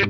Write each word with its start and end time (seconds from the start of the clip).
Hey 0.00 0.06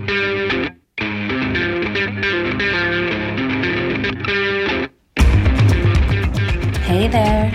there. 7.08 7.50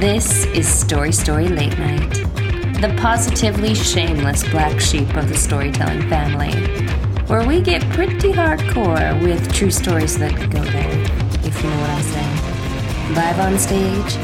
This 0.00 0.46
is 0.46 0.66
Story 0.66 1.12
Story 1.12 1.48
Late 1.48 1.78
Night, 1.78 2.14
the 2.80 2.96
positively 2.98 3.74
shameless 3.74 4.48
black 4.48 4.80
sheep 4.80 5.14
of 5.16 5.28
the 5.28 5.36
storytelling 5.36 6.08
family, 6.08 6.54
where 7.26 7.46
we 7.46 7.60
get 7.60 7.82
pretty 7.90 8.32
hardcore 8.32 9.22
with 9.22 9.52
true 9.52 9.70
stories 9.70 10.16
that 10.18 10.34
could 10.34 10.50
go 10.50 10.64
there, 10.64 10.98
if 11.44 11.62
you 11.62 11.68
know 11.68 11.80
what 11.80 11.90
I'm 11.90 12.02
saying. 12.02 13.14
Live 13.14 13.38
on 13.38 13.58
stage, 13.58 14.16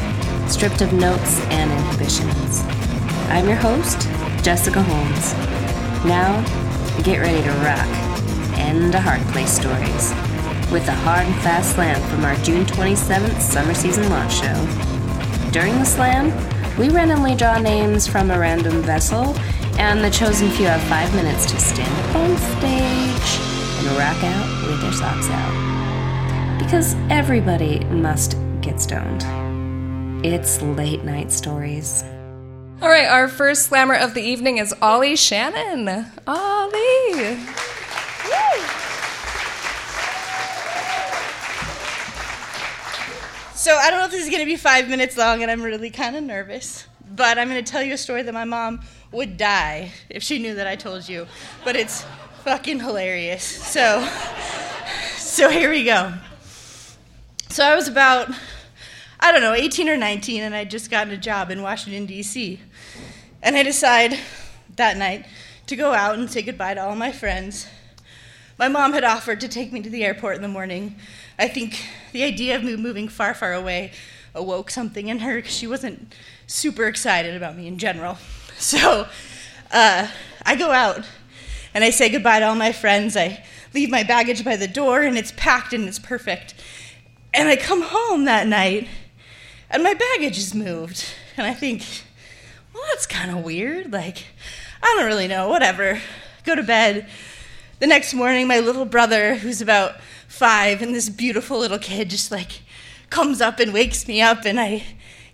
stripped 0.50 0.80
of 0.80 0.94
notes 0.94 1.38
and 1.48 1.70
inhibitions. 1.70 2.62
I'm 3.28 3.46
your 3.46 3.58
host, 3.58 4.08
Jessica 4.42 4.82
Holmes. 4.82 5.34
Now, 6.06 6.61
get 7.02 7.18
ready 7.18 7.42
to 7.42 7.50
rock 7.64 7.88
and 8.58 8.94
a 8.94 9.00
hard 9.00 9.20
place 9.32 9.50
stories 9.50 10.10
with 10.70 10.86
a 10.86 10.92
hard 10.92 11.26
and 11.26 11.34
fast 11.42 11.74
slam 11.74 12.00
from 12.08 12.24
our 12.24 12.36
June 12.44 12.64
27th 12.64 13.40
summer 13.40 13.74
season 13.74 14.08
launch 14.08 14.34
show. 14.34 14.54
During 15.50 15.78
the 15.80 15.84
slam, 15.84 16.26
we 16.78 16.90
randomly 16.90 17.34
draw 17.34 17.58
names 17.58 18.06
from 18.06 18.30
a 18.30 18.38
random 18.38 18.82
vessel, 18.82 19.36
and 19.78 20.02
the 20.04 20.10
chosen 20.10 20.48
few 20.50 20.66
have 20.66 20.80
five 20.82 21.12
minutes 21.14 21.44
to 21.50 21.58
stand 21.58 21.92
up 22.08 22.16
on 22.16 22.36
stage 22.56 23.40
and 23.78 23.98
rock 23.98 24.22
out 24.22 24.68
with 24.68 24.80
their 24.80 24.92
socks 24.92 25.28
out. 25.28 26.58
Because 26.60 26.94
everybody 27.10 27.80
must 27.86 28.36
get 28.60 28.80
stoned. 28.80 29.24
It's 30.24 30.62
late 30.62 31.02
night 31.02 31.32
stories. 31.32 32.04
All 32.82 32.88
right, 32.88 33.06
our 33.06 33.28
first 33.28 33.66
slammer 33.66 33.94
of 33.94 34.12
the 34.12 34.20
evening 34.20 34.58
is 34.58 34.74
Ollie 34.82 35.14
Shannon. 35.14 35.88
Ollie. 36.26 37.38
So 43.54 43.76
I 43.76 43.88
don't 43.88 44.00
know 44.00 44.06
if 44.06 44.10
this 44.10 44.24
is 44.24 44.30
going 44.30 44.40
to 44.40 44.46
be 44.46 44.56
five 44.56 44.88
minutes 44.88 45.16
long, 45.16 45.42
and 45.42 45.50
I'm 45.52 45.62
really 45.62 45.90
kind 45.90 46.16
of 46.16 46.24
nervous. 46.24 46.88
But 47.08 47.38
I'm 47.38 47.48
going 47.48 47.64
to 47.64 47.70
tell 47.70 47.84
you 47.84 47.94
a 47.94 47.96
story 47.96 48.22
that 48.22 48.34
my 48.34 48.44
mom 48.44 48.80
would 49.12 49.36
die 49.36 49.92
if 50.10 50.24
she 50.24 50.40
knew 50.40 50.56
that 50.56 50.66
I 50.66 50.74
told 50.74 51.08
you. 51.08 51.28
But 51.62 51.76
it's 51.76 52.04
fucking 52.42 52.80
hilarious. 52.80 53.44
So, 53.44 54.04
so 55.18 55.48
here 55.50 55.70
we 55.70 55.84
go. 55.84 56.14
So 57.48 57.64
I 57.64 57.76
was 57.76 57.86
about, 57.86 58.28
I 59.20 59.30
don't 59.30 59.40
know, 59.40 59.52
18 59.52 59.88
or 59.88 59.96
19, 59.96 60.42
and 60.42 60.52
I'd 60.52 60.68
just 60.68 60.90
gotten 60.90 61.12
a 61.12 61.16
job 61.16 61.52
in 61.52 61.62
Washington 61.62 62.06
D.C. 62.06 62.58
And 63.42 63.56
I 63.56 63.64
decide 63.64 64.18
that 64.76 64.96
night 64.96 65.26
to 65.66 65.74
go 65.74 65.92
out 65.94 66.16
and 66.16 66.30
say 66.30 66.42
goodbye 66.42 66.74
to 66.74 66.82
all 66.82 66.94
my 66.94 67.10
friends. 67.10 67.66
My 68.56 68.68
mom 68.68 68.92
had 68.92 69.02
offered 69.02 69.40
to 69.40 69.48
take 69.48 69.72
me 69.72 69.82
to 69.82 69.90
the 69.90 70.04
airport 70.04 70.36
in 70.36 70.42
the 70.42 70.48
morning. 70.48 70.94
I 71.38 71.48
think 71.48 71.84
the 72.12 72.22
idea 72.22 72.54
of 72.54 72.62
me 72.62 72.76
moving 72.76 73.08
far, 73.08 73.34
far 73.34 73.52
away 73.52 73.92
awoke 74.32 74.70
something 74.70 75.08
in 75.08 75.18
her 75.20 75.36
because 75.36 75.56
she 75.56 75.66
wasn't 75.66 76.14
super 76.46 76.86
excited 76.86 77.34
about 77.34 77.56
me 77.56 77.66
in 77.66 77.78
general. 77.78 78.18
So 78.58 79.08
uh, 79.72 80.06
I 80.46 80.54
go 80.54 80.70
out 80.70 81.04
and 81.74 81.82
I 81.82 81.90
say 81.90 82.08
goodbye 82.08 82.38
to 82.38 82.46
all 82.46 82.54
my 82.54 82.70
friends. 82.70 83.16
I 83.16 83.44
leave 83.74 83.90
my 83.90 84.04
baggage 84.04 84.44
by 84.44 84.54
the 84.54 84.68
door 84.68 85.02
and 85.02 85.18
it's 85.18 85.32
packed 85.32 85.72
and 85.72 85.88
it's 85.88 85.98
perfect. 85.98 86.54
And 87.34 87.48
I 87.48 87.56
come 87.56 87.82
home 87.82 88.24
that 88.26 88.46
night 88.46 88.86
and 89.68 89.82
my 89.82 89.94
baggage 89.94 90.38
is 90.38 90.54
moved. 90.54 91.04
And 91.36 91.44
I 91.44 91.54
think, 91.54 91.82
well, 92.72 92.82
that's 92.90 93.06
kind 93.06 93.30
of 93.30 93.44
weird. 93.44 93.92
Like, 93.92 94.26
I 94.82 94.94
don't 94.96 95.06
really 95.06 95.28
know, 95.28 95.48
whatever. 95.48 96.00
Go 96.44 96.54
to 96.54 96.62
bed. 96.62 97.08
The 97.78 97.86
next 97.86 98.14
morning, 98.14 98.46
my 98.46 98.60
little 98.60 98.84
brother, 98.84 99.34
who's 99.34 99.60
about 99.60 100.00
five, 100.28 100.82
and 100.82 100.94
this 100.94 101.08
beautiful 101.08 101.58
little 101.58 101.78
kid 101.78 102.10
just 102.10 102.30
like 102.30 102.62
comes 103.10 103.40
up 103.40 103.60
and 103.60 103.72
wakes 103.72 104.08
me 104.08 104.22
up, 104.22 104.44
and 104.44 104.58
I 104.58 104.84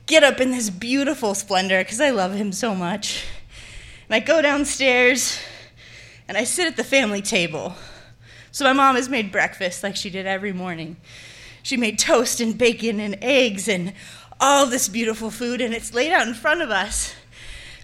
get 0.07 0.25
up 0.25 0.41
in 0.41 0.51
this 0.51 0.71
beautiful 0.71 1.35
splendor 1.35 1.83
because 1.83 2.01
I 2.01 2.11
love 2.11 2.35
him 2.35 2.51
so 2.53 2.75
much. 2.75 3.25
And 4.09 4.15
I 4.15 4.21
go 4.21 4.41
downstairs 4.41 5.39
and 6.27 6.37
I 6.37 6.45
sit 6.45 6.67
at 6.67 6.77
the 6.77 6.85
family 6.85 7.21
table. 7.21 7.75
So 8.51 8.65
my 8.65 8.73
mom 8.73 8.97
has 8.97 9.09
made 9.09 9.31
breakfast 9.31 9.83
like 9.83 9.97
she 9.97 10.11
did 10.11 10.27
every 10.27 10.53
morning. 10.53 10.97
She 11.63 11.77
made 11.77 11.99
toast 11.99 12.41
and 12.41 12.57
bacon 12.57 13.01
and 13.01 13.19
eggs 13.21 13.69
and 13.69 13.93
all 14.41 14.67
this 14.67 14.89
beautiful 14.89 15.31
food, 15.31 15.61
and 15.61 15.75
it's 15.75 15.93
laid 15.93 16.13
out 16.13 16.27
in 16.27 16.35
front 16.35 16.63
of 16.63 16.71
us. 16.71 17.15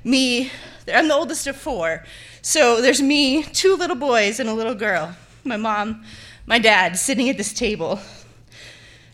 Me, 0.04 0.52
I'm 0.92 1.08
the 1.08 1.14
oldest 1.14 1.46
of 1.46 1.56
four. 1.56 2.04
So 2.42 2.80
there's 2.80 3.02
me, 3.02 3.42
two 3.42 3.74
little 3.74 3.96
boys, 3.96 4.38
and 4.38 4.48
a 4.48 4.54
little 4.54 4.74
girl. 4.74 5.16
My 5.44 5.56
mom 5.56 6.04
my 6.46 6.58
dad 6.58 6.98
sitting 6.98 7.28
at 7.28 7.36
this 7.36 7.52
table. 7.52 8.00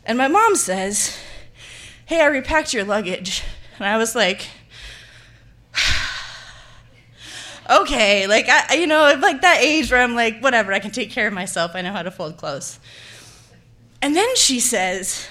And 0.05 0.19
my 0.19 0.29
mom 0.29 0.57
says, 0.57 1.17
Hey, 2.07 2.21
I 2.21 2.27
repacked 2.27 2.75
your 2.75 2.85
luggage. 2.85 3.43
And 3.79 3.87
I 3.87 3.97
was 3.99 4.15
like, 4.15 4.49
Okay, 7.71 8.27
like, 8.27 8.49
I, 8.49 8.75
you 8.75 8.87
know, 8.89 9.15
like 9.21 9.43
that 9.43 9.59
age 9.61 9.93
where 9.93 10.03
I'm 10.03 10.17
like, 10.17 10.41
whatever, 10.41 10.73
I 10.73 10.81
can 10.81 10.91
take 10.91 11.11
care 11.11 11.29
of 11.29 11.33
myself. 11.33 11.73
I 11.75 11.83
know 11.83 11.93
how 11.93 12.03
to 12.03 12.11
fold 12.11 12.37
clothes. 12.37 12.81
And 14.03 14.17
then 14.17 14.35
she 14.35 14.59
says, 14.59 15.29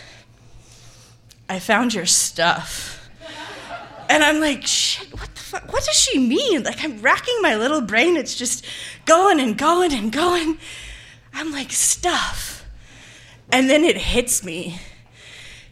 I 1.49 1.59
found 1.59 1.93
your 1.93 2.05
stuff. 2.05 3.09
And 4.07 4.23
I'm 4.23 4.39
like, 4.39 4.65
shit, 4.65 5.11
what 5.11 5.35
the 5.35 5.38
fuck? 5.49 5.73
What 5.73 5.83
does 5.83 5.95
she 5.95 6.19
mean? 6.19 6.63
Like, 6.63 6.83
I'm 6.83 7.01
racking 7.01 7.37
my 7.41 7.55
little 7.55 7.81
brain. 7.81 8.15
It's 8.15 8.35
just 8.35 8.65
going 9.05 9.39
and 9.39 9.57
going 9.57 9.93
and 9.93 10.11
going. 10.11 10.59
I'm 11.33 11.51
like, 11.51 11.71
stuff. 11.71 12.65
And 13.51 13.69
then 13.69 13.83
it 13.83 13.97
hits 13.97 14.43
me. 14.43 14.79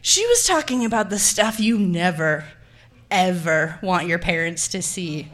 She 0.02 0.26
was 0.26 0.46
talking 0.46 0.84
about 0.84 1.10
the 1.10 1.20
stuff 1.20 1.60
you 1.60 1.78
never, 1.78 2.46
ever 3.12 3.78
want 3.84 4.08
your 4.08 4.20
parents 4.20 4.68
to 4.70 4.82
see. 4.82 5.30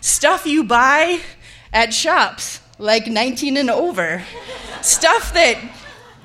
Stuff 0.00 0.46
you 0.46 0.64
buy 0.64 1.20
at 1.72 1.92
shops, 1.92 2.60
like 2.78 3.06
19 3.06 3.56
and 3.56 3.68
over. 3.68 4.22
stuff 4.80 5.34
that 5.34 5.58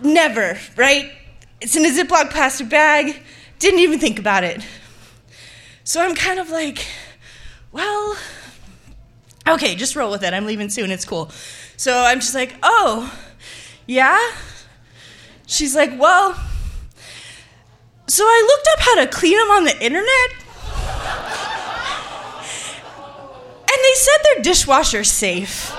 never, 0.01 0.57
right? 0.75 1.11
It's 1.59 1.75
in 1.75 1.85
a 1.85 1.89
Ziploc 1.89 2.29
plastic 2.29 2.69
bag, 2.69 3.21
didn't 3.59 3.79
even 3.79 3.99
think 3.99 4.19
about 4.19 4.43
it. 4.43 4.65
So 5.83 6.01
I'm 6.01 6.15
kind 6.15 6.39
of 6.39 6.49
like, 6.49 6.85
well, 7.71 8.17
okay, 9.47 9.75
just 9.75 9.95
roll 9.95 10.11
with 10.11 10.23
it. 10.23 10.33
I'm 10.33 10.45
leaving 10.45 10.69
soon, 10.69 10.91
it's 10.91 11.05
cool. 11.05 11.31
So 11.77 11.93
I'm 11.93 12.19
just 12.19 12.33
like, 12.33 12.55
oh, 12.63 13.13
yeah? 13.85 14.19
She's 15.47 15.75
like, 15.75 15.97
Well, 15.97 16.33
so 18.07 18.23
I 18.23 18.47
looked 18.47 18.67
up 18.73 18.79
how 18.79 18.95
to 19.03 19.07
clean 19.07 19.37
them 19.37 19.51
on 19.51 19.63
the 19.63 19.83
internet. 19.83 20.31
And 23.69 23.83
they 23.83 23.93
said 23.95 24.17
their 24.23 24.43
dishwasher's 24.43 25.11
safe. 25.11 25.71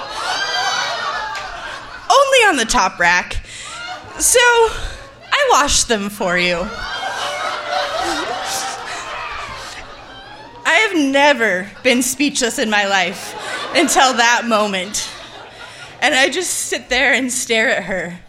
Only 2.10 2.38
on 2.48 2.56
the 2.56 2.64
top 2.64 2.98
rack. 2.98 3.44
So 4.18 4.38
I 4.40 5.48
washed 5.52 5.88
them 5.88 6.10
for 6.10 6.38
you. 6.38 6.68
I 10.88 10.92
have 10.92 11.12
never 11.12 11.70
been 11.82 12.02
speechless 12.02 12.58
in 12.58 12.70
my 12.70 12.86
life 12.86 13.34
until 13.76 14.14
that 14.14 14.46
moment. 14.46 15.10
And 16.00 16.14
I 16.14 16.30
just 16.30 16.50
sit 16.50 16.88
there 16.88 17.12
and 17.12 17.30
stare 17.30 17.68
at 17.68 17.84
her. 17.84 18.20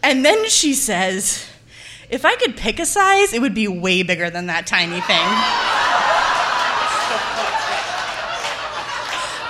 And 0.00 0.24
then 0.24 0.48
she 0.48 0.74
says, 0.74 1.50
If 2.08 2.24
I 2.24 2.36
could 2.36 2.56
pick 2.56 2.78
a 2.78 2.86
size, 2.86 3.32
it 3.32 3.40
would 3.40 3.54
be 3.54 3.66
way 3.66 4.04
bigger 4.04 4.30
than 4.30 4.46
that 4.46 4.64
tiny 4.64 5.00
thing. 5.00 5.26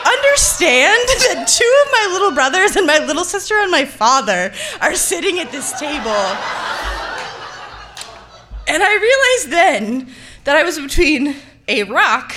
Understand 0.06 1.08
that 1.28 1.46
two 1.46 1.84
of 1.84 1.92
my 1.92 2.08
little 2.14 2.30
brothers 2.32 2.76
and 2.76 2.86
my 2.86 2.98
little 2.98 3.24
sister 3.24 3.56
and 3.58 3.70
my 3.70 3.84
father 3.84 4.54
are 4.80 4.94
sitting 4.94 5.38
at 5.38 5.52
this 5.52 5.78
table. 5.78 6.24
And 8.66 8.82
I 8.82 8.94
realized 8.94 9.52
then 9.52 10.14
that 10.44 10.56
I 10.56 10.62
was 10.62 10.78
between 10.78 11.36
a 11.68 11.82
rock 11.82 12.34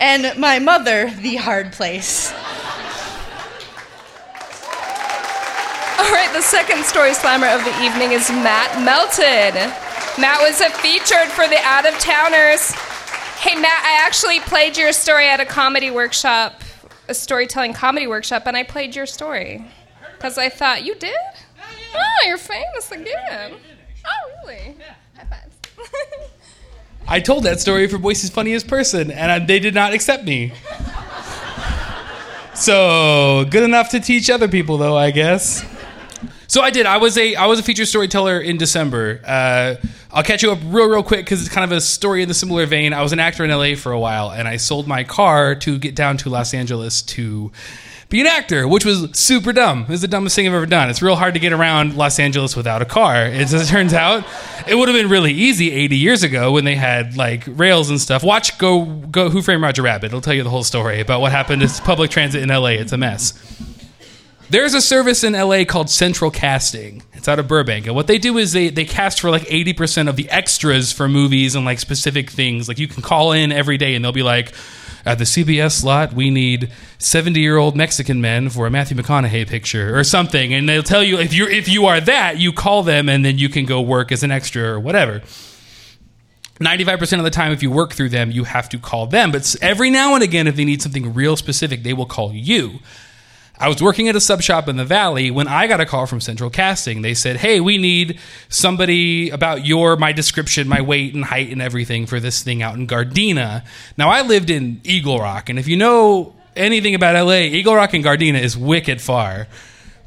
and 0.00 0.38
my 0.38 0.58
mother, 0.58 1.10
the 1.10 1.36
hard 1.36 1.72
place. 1.72 2.32
All 5.98 6.14
right, 6.14 6.30
the 6.32 6.42
second 6.42 6.84
story 6.84 7.14
slammer 7.14 7.48
of 7.48 7.64
the 7.64 7.82
evening 7.82 8.12
is 8.12 8.30
Matt 8.30 8.82
Melton. 8.84 9.54
Matt 10.20 10.40
was 10.40 10.60
a 10.60 10.70
featured 10.70 11.28
for 11.28 11.46
the 11.48 11.58
Out 11.62 11.86
of 11.86 11.98
Towners. 11.98 12.72
Hey, 13.40 13.54
Matt, 13.54 13.84
I 13.84 14.04
actually 14.06 14.40
played 14.40 14.76
your 14.76 14.92
story 14.92 15.28
at 15.28 15.40
a 15.40 15.44
comedy 15.44 15.90
workshop, 15.90 16.62
a 17.08 17.14
storytelling 17.14 17.72
comedy 17.72 18.06
workshop, 18.06 18.44
and 18.46 18.56
I 18.56 18.62
played 18.62 18.96
your 18.96 19.06
story. 19.06 19.64
Because 20.16 20.38
I 20.38 20.48
thought, 20.48 20.84
you 20.84 20.94
did? 20.96 21.14
Oh, 21.94 22.26
you're 22.26 22.38
famous 22.38 22.90
again. 22.90 23.54
Oh, 24.04 24.30
really? 24.44 24.76
High 25.16 25.24
fives. 25.24 25.90
I 27.08 27.20
told 27.20 27.44
that 27.44 27.58
story 27.58 27.88
for 27.88 27.96
Boise's 27.96 28.28
Funniest 28.28 28.68
Person, 28.68 29.10
and 29.10 29.32
I, 29.32 29.38
they 29.38 29.58
did 29.58 29.74
not 29.74 29.94
accept 29.94 30.24
me. 30.24 30.52
So 32.54 33.46
good 33.50 33.62
enough 33.62 33.90
to 33.90 34.00
teach 34.00 34.28
other 34.28 34.48
people, 34.48 34.78
though, 34.78 34.96
I 34.96 35.12
guess. 35.12 35.64
So 36.48 36.60
I 36.60 36.70
did. 36.70 36.86
I 36.86 36.96
was 36.96 37.16
a 37.16 37.36
I 37.36 37.46
was 37.46 37.60
a 37.60 37.62
feature 37.62 37.84
storyteller 37.84 38.40
in 38.40 38.56
December. 38.56 39.20
Uh, 39.24 39.74
I'll 40.10 40.22
catch 40.22 40.42
you 40.42 40.50
up 40.50 40.58
real 40.64 40.88
real 40.88 41.02
quick 41.02 41.24
because 41.24 41.40
it's 41.40 41.54
kind 41.54 41.64
of 41.64 41.76
a 41.76 41.80
story 41.80 42.22
in 42.22 42.28
the 42.28 42.34
similar 42.34 42.66
vein. 42.66 42.92
I 42.92 43.02
was 43.02 43.12
an 43.12 43.20
actor 43.20 43.44
in 43.44 43.50
LA 43.50 43.74
for 43.76 43.92
a 43.92 44.00
while, 44.00 44.30
and 44.30 44.48
I 44.48 44.56
sold 44.56 44.88
my 44.88 45.04
car 45.04 45.54
to 45.56 45.78
get 45.78 45.94
down 45.94 46.16
to 46.18 46.30
Los 46.30 46.52
Angeles 46.52 47.02
to 47.02 47.52
be 48.08 48.22
an 48.22 48.26
actor, 48.26 48.66
which 48.66 48.86
was 48.86 49.08
super 49.12 49.52
dumb. 49.52 49.82
It 49.82 49.88
was 49.90 50.00
the 50.00 50.08
dumbest 50.08 50.34
thing 50.34 50.46
I've 50.46 50.54
ever 50.54 50.64
done. 50.64 50.88
It's 50.88 51.02
real 51.02 51.16
hard 51.16 51.34
to 51.34 51.40
get 51.40 51.52
around 51.52 51.94
Los 51.94 52.18
Angeles 52.18 52.56
without 52.56 52.80
a 52.80 52.86
car. 52.86 53.16
As 53.16 53.52
it 53.52 53.66
turns 53.66 53.92
out, 53.92 54.24
it 54.66 54.76
would 54.76 54.88
have 54.88 54.96
been 54.96 55.10
really 55.10 55.32
easy 55.32 55.70
80 55.70 55.96
years 55.96 56.22
ago 56.22 56.52
when 56.52 56.64
they 56.64 56.74
had 56.74 57.16
like 57.16 57.44
rails 57.46 57.90
and 57.90 58.00
stuff. 58.00 58.24
Watch 58.24 58.56
go 58.58 58.86
go 58.86 59.28
Who 59.28 59.42
Framed 59.42 59.62
Roger 59.62 59.82
Rabbit. 59.82 60.06
It'll 60.06 60.22
tell 60.22 60.34
you 60.34 60.42
the 60.42 60.50
whole 60.50 60.64
story 60.64 61.00
about 61.00 61.20
what 61.20 61.32
happened 61.32 61.60
to 61.60 61.82
public 61.82 62.10
transit 62.10 62.42
in 62.42 62.48
LA. 62.48 62.68
It's 62.68 62.92
a 62.92 62.96
mess. 62.98 63.34
There's 64.50 64.72
a 64.72 64.80
service 64.80 65.24
in 65.24 65.34
LA 65.34 65.64
called 65.64 65.90
Central 65.90 66.30
Casting. 66.30 67.02
It's 67.12 67.28
out 67.28 67.38
of 67.38 67.46
Burbank. 67.46 67.86
And 67.86 67.94
what 67.94 68.06
they 68.06 68.16
do 68.16 68.38
is 68.38 68.52
they, 68.52 68.70
they 68.70 68.86
cast 68.86 69.20
for 69.20 69.30
like 69.30 69.42
80% 69.42 70.08
of 70.08 70.16
the 70.16 70.30
extras 70.30 70.90
for 70.90 71.06
movies 71.06 71.54
and 71.54 71.66
like 71.66 71.78
specific 71.78 72.30
things. 72.30 72.66
Like 72.66 72.78
you 72.78 72.88
can 72.88 73.02
call 73.02 73.32
in 73.32 73.52
every 73.52 73.76
day 73.76 73.94
and 73.94 74.02
they'll 74.02 74.12
be 74.12 74.22
like, 74.22 74.54
at 75.04 75.18
the 75.18 75.24
CBS 75.24 75.72
slot, 75.80 76.12
we 76.12 76.30
need 76.30 76.70
70 76.98 77.40
year 77.40 77.56
old 77.56 77.76
Mexican 77.76 78.20
men 78.20 78.48
for 78.48 78.66
a 78.66 78.70
Matthew 78.70 78.96
McConaughey 78.96 79.46
picture 79.46 79.96
or 79.96 80.04
something. 80.04 80.52
And 80.52 80.68
they'll 80.68 80.82
tell 80.82 81.02
you 81.02 81.18
if, 81.18 81.32
you 81.32 81.46
if 81.46 81.68
you 81.68 81.86
are 81.86 82.00
that, 82.00 82.38
you 82.38 82.52
call 82.52 82.82
them 82.82 83.08
and 83.08 83.24
then 83.24 83.38
you 83.38 83.48
can 83.48 83.64
go 83.64 83.80
work 83.80 84.12
as 84.12 84.22
an 84.22 84.30
extra 84.30 84.62
or 84.62 84.80
whatever. 84.80 85.22
95% 86.60 87.18
of 87.18 87.24
the 87.24 87.30
time, 87.30 87.52
if 87.52 87.62
you 87.62 87.70
work 87.70 87.92
through 87.92 88.08
them, 88.08 88.32
you 88.32 88.44
have 88.44 88.68
to 88.70 88.78
call 88.78 89.06
them. 89.06 89.30
But 89.30 89.54
every 89.62 89.90
now 89.90 90.14
and 90.14 90.24
again, 90.24 90.48
if 90.48 90.56
they 90.56 90.64
need 90.64 90.82
something 90.82 91.14
real 91.14 91.36
specific, 91.36 91.84
they 91.84 91.92
will 91.92 92.06
call 92.06 92.32
you. 92.32 92.80
I 93.60 93.68
was 93.68 93.82
working 93.82 94.08
at 94.08 94.14
a 94.14 94.20
sub 94.20 94.40
shop 94.40 94.68
in 94.68 94.76
the 94.76 94.84
valley 94.84 95.30
when 95.30 95.48
I 95.48 95.66
got 95.66 95.80
a 95.80 95.86
call 95.86 96.06
from 96.06 96.20
Central 96.20 96.48
Casting. 96.48 97.02
They 97.02 97.14
said, 97.14 97.36
"Hey, 97.36 97.60
we 97.60 97.76
need 97.76 98.20
somebody 98.48 99.30
about 99.30 99.66
your 99.66 99.96
my 99.96 100.12
description, 100.12 100.68
my 100.68 100.80
weight 100.80 101.14
and 101.14 101.24
height 101.24 101.50
and 101.50 101.60
everything 101.60 102.06
for 102.06 102.20
this 102.20 102.42
thing 102.42 102.62
out 102.62 102.76
in 102.76 102.86
Gardena." 102.86 103.64
Now, 103.96 104.10
I 104.10 104.22
lived 104.22 104.50
in 104.50 104.80
Eagle 104.84 105.18
Rock, 105.18 105.48
and 105.48 105.58
if 105.58 105.66
you 105.66 105.76
know 105.76 106.34
anything 106.54 106.94
about 106.94 107.16
LA, 107.16 107.40
Eagle 107.40 107.74
Rock 107.74 107.94
and 107.94 108.04
Gardena 108.04 108.40
is 108.40 108.56
wicked 108.56 109.00
far. 109.00 109.48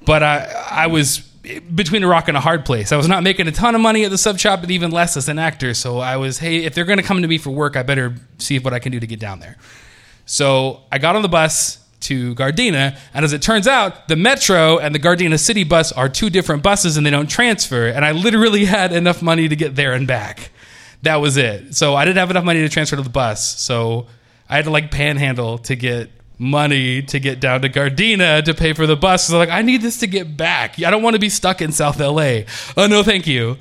But 0.05 0.23
I 0.23 0.45
I 0.69 0.87
was 0.87 1.19
between 1.73 2.03
a 2.03 2.07
rock 2.07 2.27
and 2.27 2.37
a 2.37 2.39
hard 2.39 2.65
place. 2.65 2.91
I 2.91 2.97
was 2.97 3.07
not 3.07 3.23
making 3.23 3.47
a 3.47 3.51
ton 3.51 3.75
of 3.75 3.81
money 3.81 4.05
at 4.05 4.11
the 4.11 4.17
sub 4.17 4.39
shop, 4.39 4.61
but 4.61 4.71
even 4.71 4.91
less 4.91 5.17
as 5.17 5.27
an 5.27 5.39
actor. 5.39 5.73
So 5.73 5.97
I 5.99 6.17
was, 6.17 6.37
hey, 6.37 6.63
if 6.65 6.75
they're 6.75 6.85
going 6.85 6.99
to 6.99 7.03
come 7.03 7.21
to 7.21 7.27
me 7.27 7.37
for 7.37 7.49
work, 7.49 7.75
I 7.75 7.83
better 7.83 8.15
see 8.37 8.59
what 8.59 8.73
I 8.73 8.79
can 8.79 8.91
do 8.91 8.99
to 8.99 9.07
get 9.07 9.19
down 9.19 9.39
there. 9.39 9.57
So 10.25 10.81
I 10.91 10.99
got 10.99 11.15
on 11.15 11.23
the 11.23 11.29
bus 11.29 11.79
to 12.01 12.35
Gardena. 12.35 12.97
And 13.13 13.25
as 13.25 13.33
it 13.33 13.41
turns 13.41 13.67
out, 13.67 14.07
the 14.07 14.15
Metro 14.15 14.77
and 14.77 14.93
the 14.93 14.99
Gardena 14.99 15.39
City 15.39 15.63
bus 15.63 15.91
are 15.91 16.09
two 16.09 16.29
different 16.29 16.63
buses 16.63 16.97
and 16.97 17.05
they 17.05 17.09
don't 17.09 17.29
transfer. 17.29 17.87
And 17.87 18.03
I 18.03 18.11
literally 18.11 18.65
had 18.77 18.91
enough 18.91 19.21
money 19.21 19.47
to 19.47 19.55
get 19.55 19.75
there 19.75 19.93
and 19.93 20.07
back. 20.07 20.51
That 21.03 21.17
was 21.17 21.37
it. 21.37 21.75
So 21.75 21.95
I 21.95 22.05
didn't 22.05 22.17
have 22.17 22.29
enough 22.29 22.43
money 22.43 22.61
to 22.61 22.69
transfer 22.69 22.95
to 22.95 23.01
the 23.01 23.09
bus. 23.09 23.59
So 23.59 24.07
I 24.49 24.55
had 24.55 24.65
to 24.65 24.71
like 24.71 24.91
panhandle 24.91 25.57
to 25.59 25.75
get 25.75 26.11
money 26.37 27.03
to 27.03 27.19
get 27.19 27.39
down 27.39 27.61
to 27.61 27.69
Gardena 27.69 28.43
to 28.43 28.53
pay 28.53 28.73
for 28.73 28.87
the 28.87 28.95
bus. 28.95 29.27
So 29.27 29.37
like, 29.37 29.49
I 29.49 29.61
need 29.61 29.81
this 29.81 29.99
to 29.99 30.07
get 30.07 30.35
back. 30.35 30.81
I 30.81 30.89
don't 30.89 31.03
want 31.03 31.15
to 31.15 31.19
be 31.19 31.29
stuck 31.29 31.61
in 31.61 31.71
South 31.71 31.99
LA. 31.99 32.41
Oh, 32.75 32.87
no, 32.87 33.03
thank 33.03 33.27
you. 33.27 33.57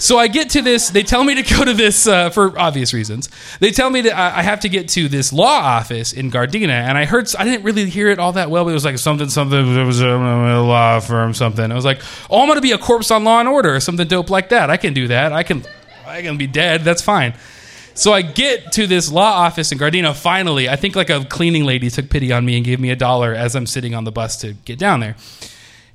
So 0.00 0.16
I 0.16 0.28
get 0.28 0.48
to 0.50 0.62
this. 0.62 0.88
They 0.88 1.02
tell 1.02 1.22
me 1.22 1.34
to 1.34 1.54
go 1.54 1.62
to 1.62 1.74
this 1.74 2.06
uh, 2.06 2.30
for 2.30 2.58
obvious 2.58 2.94
reasons. 2.94 3.28
They 3.60 3.70
tell 3.70 3.90
me 3.90 4.00
that 4.00 4.14
I 4.14 4.40
have 4.40 4.60
to 4.60 4.70
get 4.70 4.88
to 4.90 5.08
this 5.08 5.30
law 5.30 5.58
office 5.60 6.14
in 6.14 6.30
Gardena, 6.30 6.70
and 6.70 6.96
I 6.96 7.04
heard 7.04 7.28
I 7.38 7.44
didn't 7.44 7.64
really 7.64 7.88
hear 7.88 8.08
it 8.08 8.18
all 8.18 8.32
that 8.32 8.50
well. 8.50 8.64
But 8.64 8.70
it 8.70 8.74
was 8.74 8.84
like 8.86 8.96
something, 8.96 9.28
something. 9.28 9.58
It 9.58 9.84
was 9.84 10.00
a, 10.00 10.16
law 10.16 11.00
firm, 11.00 11.34
something. 11.34 11.70
I 11.70 11.74
was 11.74 11.84
like, 11.84 12.00
oh, 12.30 12.40
I'm 12.40 12.46
going 12.46 12.56
to 12.56 12.62
be 12.62 12.72
a 12.72 12.78
corpse 12.78 13.10
on 13.10 13.24
Law 13.24 13.40
and 13.40 13.48
Order 13.48 13.74
or 13.74 13.80
something 13.80 14.08
dope 14.08 14.30
like 14.30 14.48
that. 14.48 14.70
I 14.70 14.78
can 14.78 14.94
do 14.94 15.08
that. 15.08 15.32
I 15.32 15.42
can. 15.42 15.64
I 16.06 16.22
can 16.22 16.38
be 16.38 16.46
dead. 16.46 16.80
That's 16.80 17.02
fine. 17.02 17.34
So 17.94 18.12
I 18.12 18.22
get 18.22 18.72
to 18.72 18.86
this 18.86 19.12
law 19.12 19.30
office 19.30 19.70
in 19.70 19.78
Gardena. 19.78 20.16
Finally, 20.16 20.68
I 20.68 20.76
think 20.76 20.96
like 20.96 21.10
a 21.10 21.24
cleaning 21.26 21.64
lady 21.64 21.90
took 21.90 22.08
pity 22.08 22.32
on 22.32 22.44
me 22.44 22.56
and 22.56 22.64
gave 22.64 22.80
me 22.80 22.90
a 22.90 22.96
dollar 22.96 23.34
as 23.34 23.54
I'm 23.54 23.66
sitting 23.66 23.94
on 23.94 24.04
the 24.04 24.12
bus 24.12 24.38
to 24.38 24.54
get 24.64 24.78
down 24.78 25.00
there. 25.00 25.16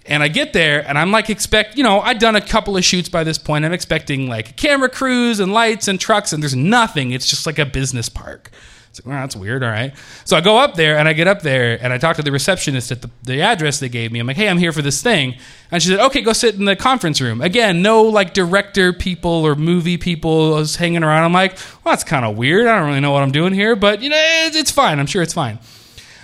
And 0.07 0.21
I 0.21 0.27
get 0.27 0.53
there 0.53 0.87
and 0.87 0.99
I'm 0.99 1.11
like, 1.11 1.29
expect, 1.29 1.77
you 1.77 1.83
know, 1.83 1.99
I'd 1.99 2.19
done 2.19 2.35
a 2.35 2.41
couple 2.41 2.77
of 2.77 2.85
shoots 2.85 3.09
by 3.09 3.23
this 3.23 3.37
point. 3.37 3.65
I'm 3.65 3.73
expecting 3.73 4.27
like 4.27 4.55
camera 4.55 4.89
crews 4.89 5.39
and 5.39 5.51
lights 5.51 5.87
and 5.87 5.99
trucks, 5.99 6.31
and 6.31 6.43
there's 6.43 6.55
nothing. 6.55 7.11
It's 7.11 7.27
just 7.27 7.45
like 7.45 7.57
a 7.57 7.65
business 7.65 8.07
park. 8.07 8.51
It's 8.95 9.05
like, 9.05 9.11
well, 9.11 9.21
that's 9.21 9.35
weird. 9.35 9.61
All 9.61 9.69
right. 9.69 9.93
So 10.23 10.37
I 10.37 10.41
go 10.41 10.57
up 10.57 10.75
there 10.75 10.97
and 10.97 11.05
I 11.05 11.11
get 11.11 11.27
up 11.27 11.41
there 11.41 11.77
and 11.83 11.91
I 11.91 11.97
talk 11.97 12.15
to 12.15 12.21
the 12.21 12.31
receptionist 12.31 12.93
at 12.93 13.01
the, 13.01 13.09
the 13.23 13.41
address 13.41 13.79
they 13.79 13.89
gave 13.89 14.09
me. 14.11 14.19
I'm 14.19 14.27
like, 14.27 14.37
hey, 14.37 14.47
I'm 14.47 14.57
here 14.57 14.71
for 14.71 14.81
this 14.81 15.01
thing. 15.01 15.35
And 15.69 15.83
she 15.83 15.89
said, 15.89 15.99
okay, 15.99 16.21
go 16.21 16.31
sit 16.31 16.55
in 16.55 16.63
the 16.63 16.77
conference 16.77 17.19
room. 17.19 17.41
Again, 17.41 17.81
no 17.81 18.03
like 18.03 18.33
director 18.33 18.93
people 18.93 19.31
or 19.31 19.55
movie 19.55 19.97
people 19.97 20.51
was 20.51 20.77
hanging 20.77 21.03
around. 21.03 21.25
I'm 21.25 21.33
like, 21.33 21.57
well, 21.83 21.91
that's 21.91 22.05
kind 22.05 22.23
of 22.23 22.37
weird. 22.37 22.67
I 22.67 22.79
don't 22.79 22.87
really 22.87 23.01
know 23.01 23.11
what 23.11 23.21
I'm 23.21 23.33
doing 23.33 23.53
here, 23.53 23.75
but 23.75 24.01
you 24.01 24.09
know, 24.09 24.17
it's, 24.17 24.55
it's 24.55 24.71
fine. 24.71 24.97
I'm 24.99 25.07
sure 25.07 25.21
it's 25.21 25.33
fine. 25.33 25.59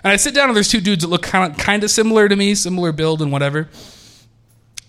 And 0.04 0.12
I 0.12 0.16
sit 0.16 0.34
down 0.34 0.50
and 0.50 0.56
there's 0.56 0.70
two 0.70 0.82
dudes 0.82 1.04
that 1.04 1.10
look 1.10 1.24
kind 1.24 1.52
of 1.52 1.58
kind 1.58 1.84
of 1.84 1.92
similar 1.92 2.28
to 2.28 2.36
me, 2.36 2.56
similar 2.56 2.92
build 2.92 3.22
and 3.22 3.32
whatever. 3.32 3.70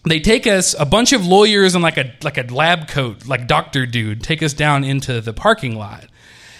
They 0.05 0.19
take 0.19 0.47
us 0.47 0.75
a 0.79 0.85
bunch 0.85 1.12
of 1.12 1.26
lawyers 1.26 1.75
and 1.75 1.82
like 1.82 1.97
a 1.97 2.14
like 2.23 2.38
a 2.38 2.43
lab 2.53 2.88
coat, 2.88 3.26
like 3.26 3.47
doctor 3.47 3.87
dude, 3.87 4.23
take 4.23 4.43
us 4.43 4.53
down 4.53 4.85
into 4.85 5.20
the 5.20 5.32
parking 5.32 5.76
lot. 5.76 6.06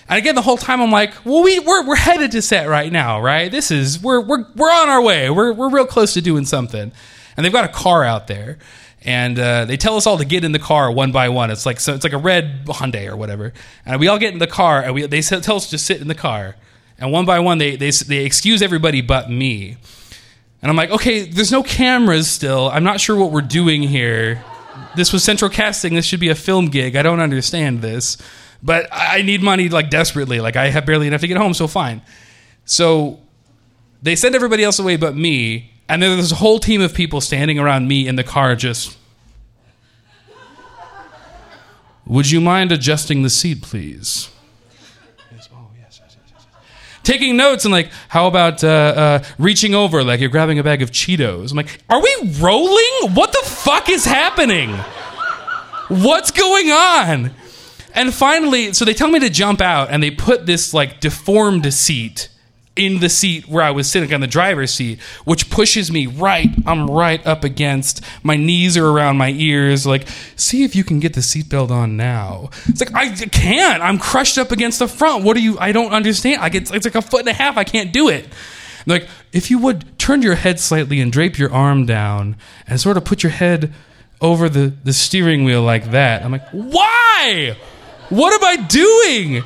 And 0.08 0.19
again, 0.19 0.34
the 0.34 0.43
whole 0.43 0.58
time 0.58 0.81
I'm 0.81 0.90
like, 0.90 1.14
well, 1.25 1.43
we 1.43 1.58
we're, 1.58 1.87
we're 1.87 1.96
headed 1.96 2.32
to 2.32 2.43
set 2.43 2.69
right 2.69 2.93
now, 2.93 3.20
right? 3.20 3.50
This 3.50 3.70
is 3.70 4.02
we're 4.02 4.20
we're 4.20 4.44
we're 4.55 4.70
on 4.70 4.88
our 4.88 5.02
way. 5.02 5.31
We're 5.31 5.52
we're 5.52 5.70
real 5.70 5.87
close 5.87 6.14
to 6.14 6.20
doing 6.20 6.44
something. 6.44 6.93
And 7.34 7.44
they've 7.44 7.52
got 7.52 7.64
a 7.64 7.72
car 7.72 8.05
out 8.05 8.26
there, 8.26 8.58
and 9.00 9.38
uh, 9.38 9.64
they 9.64 9.78
tell 9.78 9.96
us 9.96 10.06
all 10.06 10.19
to 10.19 10.25
get 10.25 10.44
in 10.44 10.52
the 10.52 10.58
car 10.58 10.93
one 10.93 11.12
by 11.12 11.31
one. 11.31 11.50
It's 11.50 11.64
like 11.64 11.81
so 11.81 11.94
it's 11.94 12.05
like 12.05 12.12
a 12.12 12.19
red 12.19 12.66
Hyundai 12.66 13.08
or 13.08 13.16
whatever, 13.16 13.55
and 13.87 13.98
we 13.98 14.08
all 14.08 14.19
get 14.19 14.34
in 14.34 14.38
the 14.38 14.46
car, 14.46 14.82
and 14.82 14.94
we 14.94 15.06
they 15.06 15.22
tell 15.22 15.56
us 15.56 15.70
to 15.70 15.78
sit 15.78 16.00
in 16.00 16.08
the 16.08 16.14
car. 16.14 16.56
And 16.99 17.11
one 17.12 17.25
by 17.25 17.41
one, 17.41 17.59
they, 17.59 17.77
they, 17.77 17.91
they 17.91 18.25
excuse 18.25 18.62
everybody 18.62 19.00
but 19.00 19.31
me. 19.31 19.77
And 20.62 20.71
I'm 20.71 20.77
like, 20.77 20.91
okay, 20.91 21.25
there's 21.25 21.50
no 21.50 21.62
cameras 21.62 22.31
still. 22.31 22.69
I'm 22.71 22.85
not 22.85 23.00
sure 23.00 23.17
what 23.17 23.33
we're 23.33 23.41
doing 23.41 23.83
here. 23.83 24.44
This 24.94 25.12
was 25.12 25.25
central 25.25 25.50
casting. 25.50 25.94
This 25.94 26.05
should 26.05 26.21
be 26.21 26.29
a 26.29 26.35
film 26.35 26.67
gig. 26.67 26.94
I 26.94 27.03
don't 27.03 27.21
understand 27.21 27.83
this. 27.83 28.17
But 28.62 28.87
I 28.93 29.23
need 29.23 29.43
money 29.43 29.69
like 29.69 29.91
desperately. 29.91 30.41
Like 30.41 30.55
I 30.55 30.69
have 30.69 30.87
barely 30.87 31.09
enough 31.09 31.21
to 31.23 31.27
get 31.27 31.37
home, 31.37 31.53
so 31.53 31.67
fine. 31.67 32.00
So 32.65 33.19
they 34.03 34.15
send 34.15 34.37
everybody 34.37 34.62
else 34.62 34.79
away 34.79 34.97
but 34.97 35.17
me. 35.17 35.73
And 35.89 36.00
there's 36.00 36.33
a 36.33 36.37
whole 36.37 36.61
team 36.61 36.81
of 36.81 36.94
people 36.94 37.21
standing 37.21 37.58
around 37.58 37.89
me 37.89 38.06
in 38.06 38.15
the 38.17 38.25
car 38.25 38.55
just. 38.55 38.96
Would 42.06 42.31
you 42.31 42.41
mind 42.41 42.72
adjusting 42.72 43.22
the 43.22 43.31
seat, 43.31 43.63
please? 43.63 44.31
Taking 47.03 47.37
notes 47.37 47.65
and 47.65 47.73
like, 47.73 47.91
how 48.09 48.27
about 48.27 48.63
uh, 48.63 48.69
uh, 48.69 49.25
reaching 49.39 49.75
over 49.75 50.03
like 50.05 50.21
you're 50.21 50.31
grabbing 50.31 50.59
a 50.59 50.63
bag 50.63 50.82
of 50.82 50.91
Cheetos? 50.91 51.51
I'm 51.51 51.56
like, 51.56 51.81
are 51.89 52.03
we 52.03 52.17
rolling? 52.39 53.15
What 53.15 53.32
the 53.32 53.43
fuck 53.44 53.89
is 53.89 54.05
happening? 54.05 54.71
What's 55.89 56.31
going 56.31 56.71
on? 56.71 57.32
And 57.94 58.15
finally, 58.15 58.73
so 58.73 58.85
they 58.85 58.94
tell 58.94 59.09
me 59.09 59.19
to 59.21 59.29
jump 59.29 59.61
out, 59.61 59.91
and 59.91 60.03
they 60.03 60.11
put 60.11 60.47
this 60.47 60.73
like 60.73 61.01
deformed 61.01 61.73
seat 61.75 62.29
in 62.74 63.00
the 63.00 63.08
seat 63.08 63.46
where 63.48 63.62
I 63.62 63.70
was 63.70 63.91
sitting 63.91 64.14
on 64.14 64.20
the 64.20 64.26
driver's 64.26 64.72
seat, 64.72 65.00
which 65.24 65.50
pushes 65.50 65.93
me 65.93 66.06
right. 66.06 66.48
I'm 66.67 66.86
right 66.91 67.24
up 67.26 67.44
against. 67.44 68.02
My 68.22 68.36
knees 68.36 68.76
are 68.76 68.86
around 68.86 69.19
my 69.19 69.31
ears. 69.31 69.86
Like, 69.86 70.08
see 70.36 70.64
if 70.64 70.74
you 70.74 70.82
can 70.82 70.98
get 70.98 71.14
the 71.14 71.20
seatbelt 71.20 71.70
on 71.70 71.96
now. 71.96 72.48
It's 72.67 72.81
like 72.81 72.94
I 72.94 73.10
can't. 73.14 73.82
I'm 73.82 73.98
crushed 73.98 74.38
up 74.38 74.52
against 74.52 74.79
the 74.79 74.88
front. 74.88 75.24
What 75.24 75.36
are 75.36 75.41
you? 75.41 75.58
I 75.58 75.72
don't 75.72 75.93
understand. 75.93 76.41
Like 76.41 76.55
it's, 76.55 76.70
it's 76.70 76.86
like 76.86 76.94
a 76.94 77.02
foot 77.02 77.20
and 77.20 77.29
a 77.29 77.34
half. 77.34 77.56
I 77.56 77.64
can't 77.64 77.93
do 77.93 78.08
it. 78.08 78.26
Like, 78.86 79.06
if 79.32 79.50
you 79.50 79.58
would 79.58 79.98
turn 79.98 80.22
your 80.22 80.34
head 80.34 80.58
slightly 80.58 81.00
and 81.00 81.12
drape 81.12 81.38
your 81.38 81.52
arm 81.52 81.86
down 81.86 82.36
and 82.67 82.81
sort 82.81 82.96
of 82.96 83.05
put 83.05 83.22
your 83.22 83.31
head 83.31 83.72
over 84.20 84.48
the, 84.48 84.72
the 84.82 84.93
steering 84.93 85.44
wheel 85.44 85.62
like 85.62 85.91
that. 85.91 86.24
I'm 86.24 86.32
like, 86.32 86.48
why? 86.50 87.56
What 88.08 88.32
am 88.32 88.44
I 88.44 88.67
doing? 88.67 89.44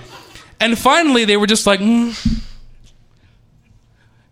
And 0.60 0.78
finally, 0.78 1.24
they 1.24 1.36
were 1.36 1.46
just 1.46 1.66
like, 1.66 1.80
mm 1.80 2.42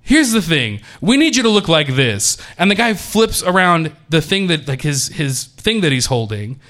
here's 0.04 0.30
the 0.30 0.42
thing. 0.42 0.80
We 1.00 1.16
need 1.16 1.34
you 1.34 1.42
to 1.42 1.48
look 1.48 1.66
like 1.66 1.88
this. 1.96 2.36
And 2.56 2.70
the 2.70 2.76
guy 2.76 2.94
flips 2.94 3.42
around 3.42 3.90
the 4.08 4.20
thing 4.20 4.46
that 4.46 4.68
like 4.68 4.82
his 4.82 5.08
his 5.08 5.44
thing 5.44 5.80
that 5.80 5.90
he's 5.90 6.06
holding 6.06 6.60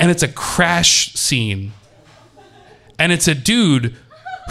and 0.00 0.10
it's 0.10 0.24
a 0.24 0.28
crash 0.28 1.12
scene. 1.12 1.72
And 2.98 3.12
it's 3.12 3.28
a 3.28 3.34
dude 3.34 3.94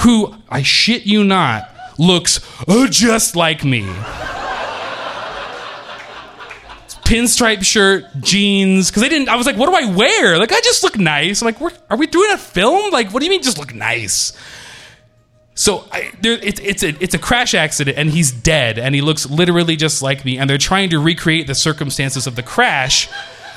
who 0.02 0.34
i 0.48 0.62
shit 0.62 1.06
you 1.06 1.24
not 1.24 1.70
looks 1.98 2.40
just 2.90 3.36
like 3.36 3.66
me. 3.66 3.82
Pinstripe 7.04 7.66
shirt 7.66 8.06
jeans 8.20 8.92
because 8.92 9.02
they 9.02 9.10
didn't 9.10 9.30
i 9.30 9.36
was 9.36 9.48
like 9.48 9.58
what 9.58 9.66
do 9.68 9.76
i 9.76 9.92
wear? 9.92 10.38
Like 10.38 10.52
i 10.52 10.62
just 10.62 10.84
look 10.84 10.98
nice. 10.98 11.42
I'm 11.42 11.48
like 11.48 11.62
are 11.90 11.98
we 11.98 12.06
doing 12.06 12.32
a 12.32 12.38
film? 12.38 12.92
Like 12.92 13.12
what 13.12 13.20
do 13.20 13.26
you 13.26 13.32
mean 13.32 13.42
just 13.42 13.58
look 13.58 13.74
nice 13.74 14.34
So 15.60 15.84
I, 15.92 16.14
there, 16.22 16.36
it, 16.42 16.64
it's 16.64 16.84
a 16.84 16.96
it's 17.04 17.14
a 17.14 17.18
crash 17.18 17.54
accident, 17.54 17.98
and 17.98 18.10
he's 18.10 18.32
dead, 18.32 18.80
and 18.80 18.96
he 18.96 19.02
looks 19.02 19.30
literally 19.30 19.76
just 19.76 20.02
like 20.02 20.24
me. 20.24 20.38
And 20.38 20.50
they're 20.50 20.58
trying 20.58 20.90
to 20.92 21.00
recreate 21.00 21.48
the 21.48 21.54
circumstances 21.54 22.26
of 22.26 22.38
the 22.38 22.44
crash. 22.44 23.10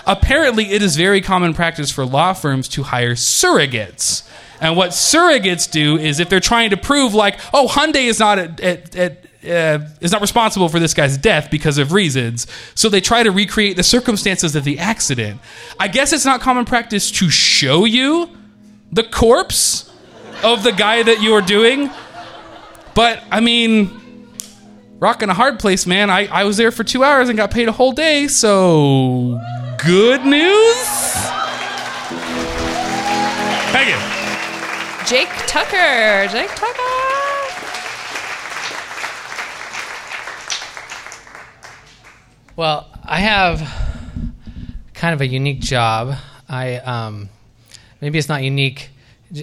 Apparently, 0.05 0.73
it 0.73 0.83
is 0.83 0.97
very 0.97 1.21
common 1.21 1.55
practice 1.55 1.93
for 1.93 2.05
law 2.05 2.33
firms 2.33 2.67
to 2.71 2.83
hire 2.83 3.13
surrogates. 3.13 4.29
And 4.61 4.77
what 4.77 4.91
surrogates 4.91 5.71
do 5.71 5.97
is, 5.97 6.19
if 6.19 6.29
they're 6.29 6.41
trying 6.41 6.71
to 6.71 6.77
prove, 6.77 7.15
like, 7.15 7.39
oh, 7.55 7.69
Hyundai 7.69 8.09
is 8.09 8.19
not 8.19 8.37
at, 8.41 8.61
at, 8.61 8.97
at 8.97 9.27
uh, 9.45 9.87
is 10.01 10.11
not 10.11 10.21
responsible 10.21 10.69
for 10.69 10.81
this 10.81 10.95
guy's 10.95 11.17
death 11.17 11.53
because 11.53 11.79
of 11.79 11.93
reasons. 11.93 12.49
So 12.75 12.89
they 12.89 13.01
try 13.01 13.23
to 13.23 13.31
recreate 13.31 13.77
the 13.77 13.85
circumstances 13.85 14.57
of 14.57 14.65
the 14.65 14.81
accident. 14.81 15.41
I 15.79 15.87
guess 15.87 16.13
it's 16.13 16.25
not 16.25 16.41
common 16.41 16.65
practice 16.65 17.13
to 17.13 17.31
show 17.31 17.85
you 17.85 18.29
the 18.91 19.05
corpse 19.05 19.92
of 20.43 20.63
the 20.63 20.73
guy 20.73 21.03
that 21.03 21.21
you 21.23 21.35
are 21.35 21.41
doing. 21.41 21.91
But 22.95 23.23
I 23.31 23.41
mean, 23.41 23.91
rocking 24.99 25.29
a 25.29 25.35
hard 25.35 25.59
place, 25.59 25.87
man. 25.87 26.11
I, 26.11 26.27
I 26.27 26.45
was 26.45 26.57
there 26.57 26.71
for 26.71 26.85
two 26.85 27.03
hours 27.05 27.29
and 27.29 27.37
got 27.37 27.51
paid 27.51 27.69
a 27.69 27.73
whole 27.73 27.93
day, 27.93 28.29
so 28.29 29.41
good 29.85 30.25
news. 30.25 30.77
Thank 33.73 33.89
you. 33.89 34.23
Jake 35.07 35.31
Tucker. 35.47 36.29
Jake 36.31 36.55
Tucker. 36.55 36.83
Well, 42.55 42.87
I 43.05 43.19
have 43.19 43.61
kind 44.95 45.15
of 45.15 45.21
a 45.21 45.27
unique 45.27 45.61
job. 45.61 46.15
I 46.49 46.77
um, 46.77 47.29
maybe 48.01 48.19
it's 48.19 48.29
not 48.29 48.43
unique 48.43 48.91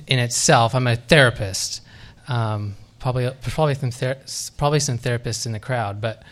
in 0.08 0.20
itself. 0.20 0.76
I'm 0.76 0.88
a 0.88 0.96
therapist. 0.96 1.82
Um, 2.28 2.76
probably 3.00 3.30
probably 3.42 3.76
some 3.76 3.92
ther- 3.92 4.20
probably 4.58 4.80
some 4.80 4.98
therapists 4.98 5.46
in 5.46 5.52
the 5.52 5.60
crowd, 5.60 6.02
but 6.02 6.24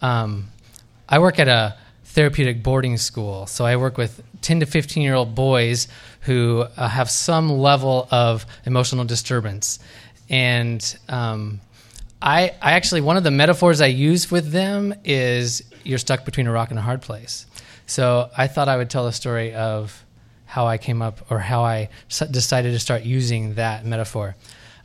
um, 0.00 0.48
I 1.08 1.18
work 1.18 1.38
at 1.38 1.48
a 1.48 1.76
therapeutic 2.04 2.62
boarding 2.62 2.96
school. 2.96 3.46
So 3.46 3.64
I 3.64 3.76
work 3.76 3.96
with 3.96 4.22
10 4.42 4.60
to 4.60 4.66
15 4.66 5.02
year 5.02 5.14
old 5.14 5.34
boys 5.34 5.88
who 6.22 6.64
uh, 6.76 6.88
have 6.88 7.10
some 7.10 7.50
level 7.50 8.08
of 8.10 8.46
emotional 8.64 9.04
disturbance, 9.04 9.78
and 10.28 10.98
um, 11.08 11.60
I, 12.20 12.54
I 12.62 12.72
actually 12.72 13.00
one 13.00 13.16
of 13.16 13.24
the 13.24 13.30
metaphors 13.30 13.80
I 13.80 13.86
use 13.86 14.30
with 14.30 14.52
them 14.52 14.94
is 15.04 15.62
you're 15.84 15.98
stuck 15.98 16.24
between 16.24 16.46
a 16.46 16.52
rock 16.52 16.70
and 16.70 16.78
a 16.78 16.82
hard 16.82 17.02
place. 17.02 17.46
So 17.86 18.30
I 18.36 18.46
thought 18.46 18.68
I 18.68 18.76
would 18.76 18.88
tell 18.88 19.06
a 19.06 19.12
story 19.12 19.54
of 19.54 20.04
how 20.52 20.66
I 20.66 20.76
came 20.76 21.00
up 21.00 21.30
or 21.30 21.38
how 21.38 21.64
I 21.64 21.88
decided 22.10 22.72
to 22.72 22.78
start 22.78 23.04
using 23.04 23.54
that 23.54 23.86
metaphor. 23.86 24.36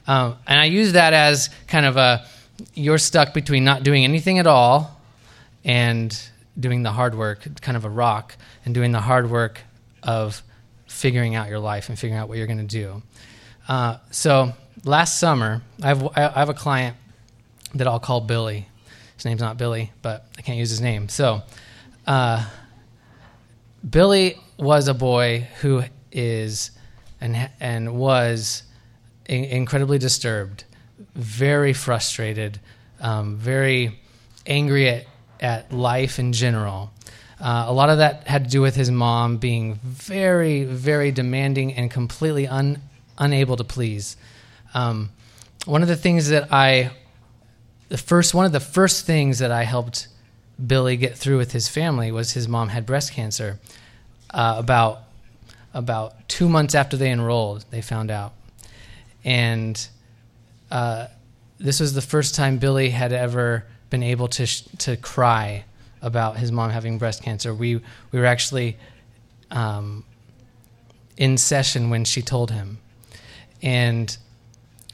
Um, 0.08 0.38
and 0.48 0.58
I 0.58 0.64
use 0.64 0.94
that 0.94 1.12
as 1.12 1.50
kind 1.68 1.86
of 1.86 1.98
a 1.98 2.26
you're 2.74 2.98
stuck 2.98 3.34
between 3.34 3.66
not 3.66 3.84
doing 3.84 4.06
anything 4.06 4.40
at 4.40 4.48
all 4.48 4.98
and 5.66 6.18
doing 6.58 6.84
the 6.84 6.92
hard 6.94 7.16
work, 7.16 7.46
kind 7.60 7.76
of 7.76 7.84
a 7.84 7.90
rock, 7.90 8.38
and 8.64 8.74
doing 8.74 8.94
the 8.94 9.02
hard 9.02 9.30
work 9.30 9.60
of 10.04 10.42
figuring 10.88 11.36
out 11.36 11.50
your 11.50 11.60
life 11.60 11.90
and 11.90 12.00
figuring 12.00 12.18
out 12.18 12.30
what 12.30 12.38
you're 12.38 12.48
going 12.48 12.66
to 12.66 12.78
do. 12.82 13.02
Uh, 13.68 13.98
so 14.10 14.54
last 14.86 15.20
summer, 15.20 15.62
I 15.84 15.88
have, 15.88 16.08
I 16.16 16.40
have 16.40 16.50
a 16.50 16.54
client 16.54 16.96
that 17.76 17.88
I'll 17.88 18.00
call 18.00 18.22
Billy. 18.22 18.70
His 19.18 19.26
name's 19.26 19.42
not 19.42 19.58
Billy, 19.58 19.92
but 20.02 20.28
I 20.38 20.44
can't 20.44 20.58
use 20.58 20.70
his 20.70 20.80
name. 20.80 21.10
So, 21.10 21.42
uh, 22.08 22.48
Billy 23.88 24.38
was 24.58 24.88
a 24.88 24.94
boy 24.94 25.48
who 25.62 25.84
is 26.12 26.72
and 27.22 27.50
and 27.60 27.96
was 27.96 28.64
in, 29.28 29.44
incredibly 29.44 29.98
disturbed, 29.98 30.64
very 31.16 31.74
frustrated, 31.74 32.60
um, 33.00 33.36
very 33.36 34.00
angry 34.46 34.90
at 34.90 35.06
at 35.40 35.72
life 35.72 36.20
in 36.20 36.34
general. 36.34 36.92
Uh, 37.40 37.66
a 37.68 37.74
lot 37.74 37.90
of 37.90 38.00
that 38.00 38.28
had 38.28 38.46
to 38.46 38.50
do 38.50 38.62
with 38.62 38.76
his 38.76 38.90
mom 38.90 39.38
being 39.38 39.76
very, 39.76 40.64
very 40.64 41.12
demanding 41.12 41.74
and 41.74 41.92
completely 41.92 42.48
un, 42.48 42.82
unable 43.18 43.56
to 43.56 43.64
please. 43.64 44.18
Um, 44.74 45.12
one 45.66 45.84
of 45.84 45.88
the 45.88 45.96
things 45.96 46.30
that 46.30 46.52
I, 46.52 46.92
the 47.90 47.98
first 47.98 48.34
one 48.34 48.46
of 48.46 48.52
the 48.52 48.60
first 48.60 49.06
things 49.06 49.40
that 49.40 49.52
I 49.52 49.64
helped 49.64 50.08
Billy 50.66 50.98
get 50.98 51.16
through 51.16 51.38
with 51.38 51.52
his 51.52 51.68
family 51.68 52.12
was 52.12 52.32
his 52.32 52.48
mom 52.48 52.70
had 52.70 52.86
breast 52.86 53.14
cancer, 53.14 53.60
uh, 54.32 54.56
about 54.58 55.04
about 55.74 56.28
two 56.28 56.50
months 56.50 56.74
after 56.74 56.98
they 56.98 57.12
enrolled, 57.12 57.66
they 57.70 57.82
found 57.82 58.10
out, 58.10 58.34
and 59.24 59.88
uh, 60.72 61.08
this 61.60 61.80
was 61.80 61.94
the 61.94 62.02
first 62.02 62.36
time 62.36 62.58
Billy 62.58 62.90
had 62.90 63.14
ever 63.14 63.66
been 63.90 64.04
able 64.04 64.28
to 64.28 64.46
sh- 64.46 64.64
to 64.80 64.98
cry 64.98 65.66
about 66.02 66.38
his 66.38 66.52
mom 66.52 66.70
having 66.70 66.98
breast 66.98 67.24
cancer. 67.24 67.54
We 67.54 67.82
we 68.12 68.20
were 68.20 68.26
actually 68.26 68.78
um, 69.52 70.04
in 71.16 71.38
session 71.38 71.90
when 71.90 72.06
she 72.06 72.22
told 72.22 72.52
him, 72.52 72.80
and 73.62 74.16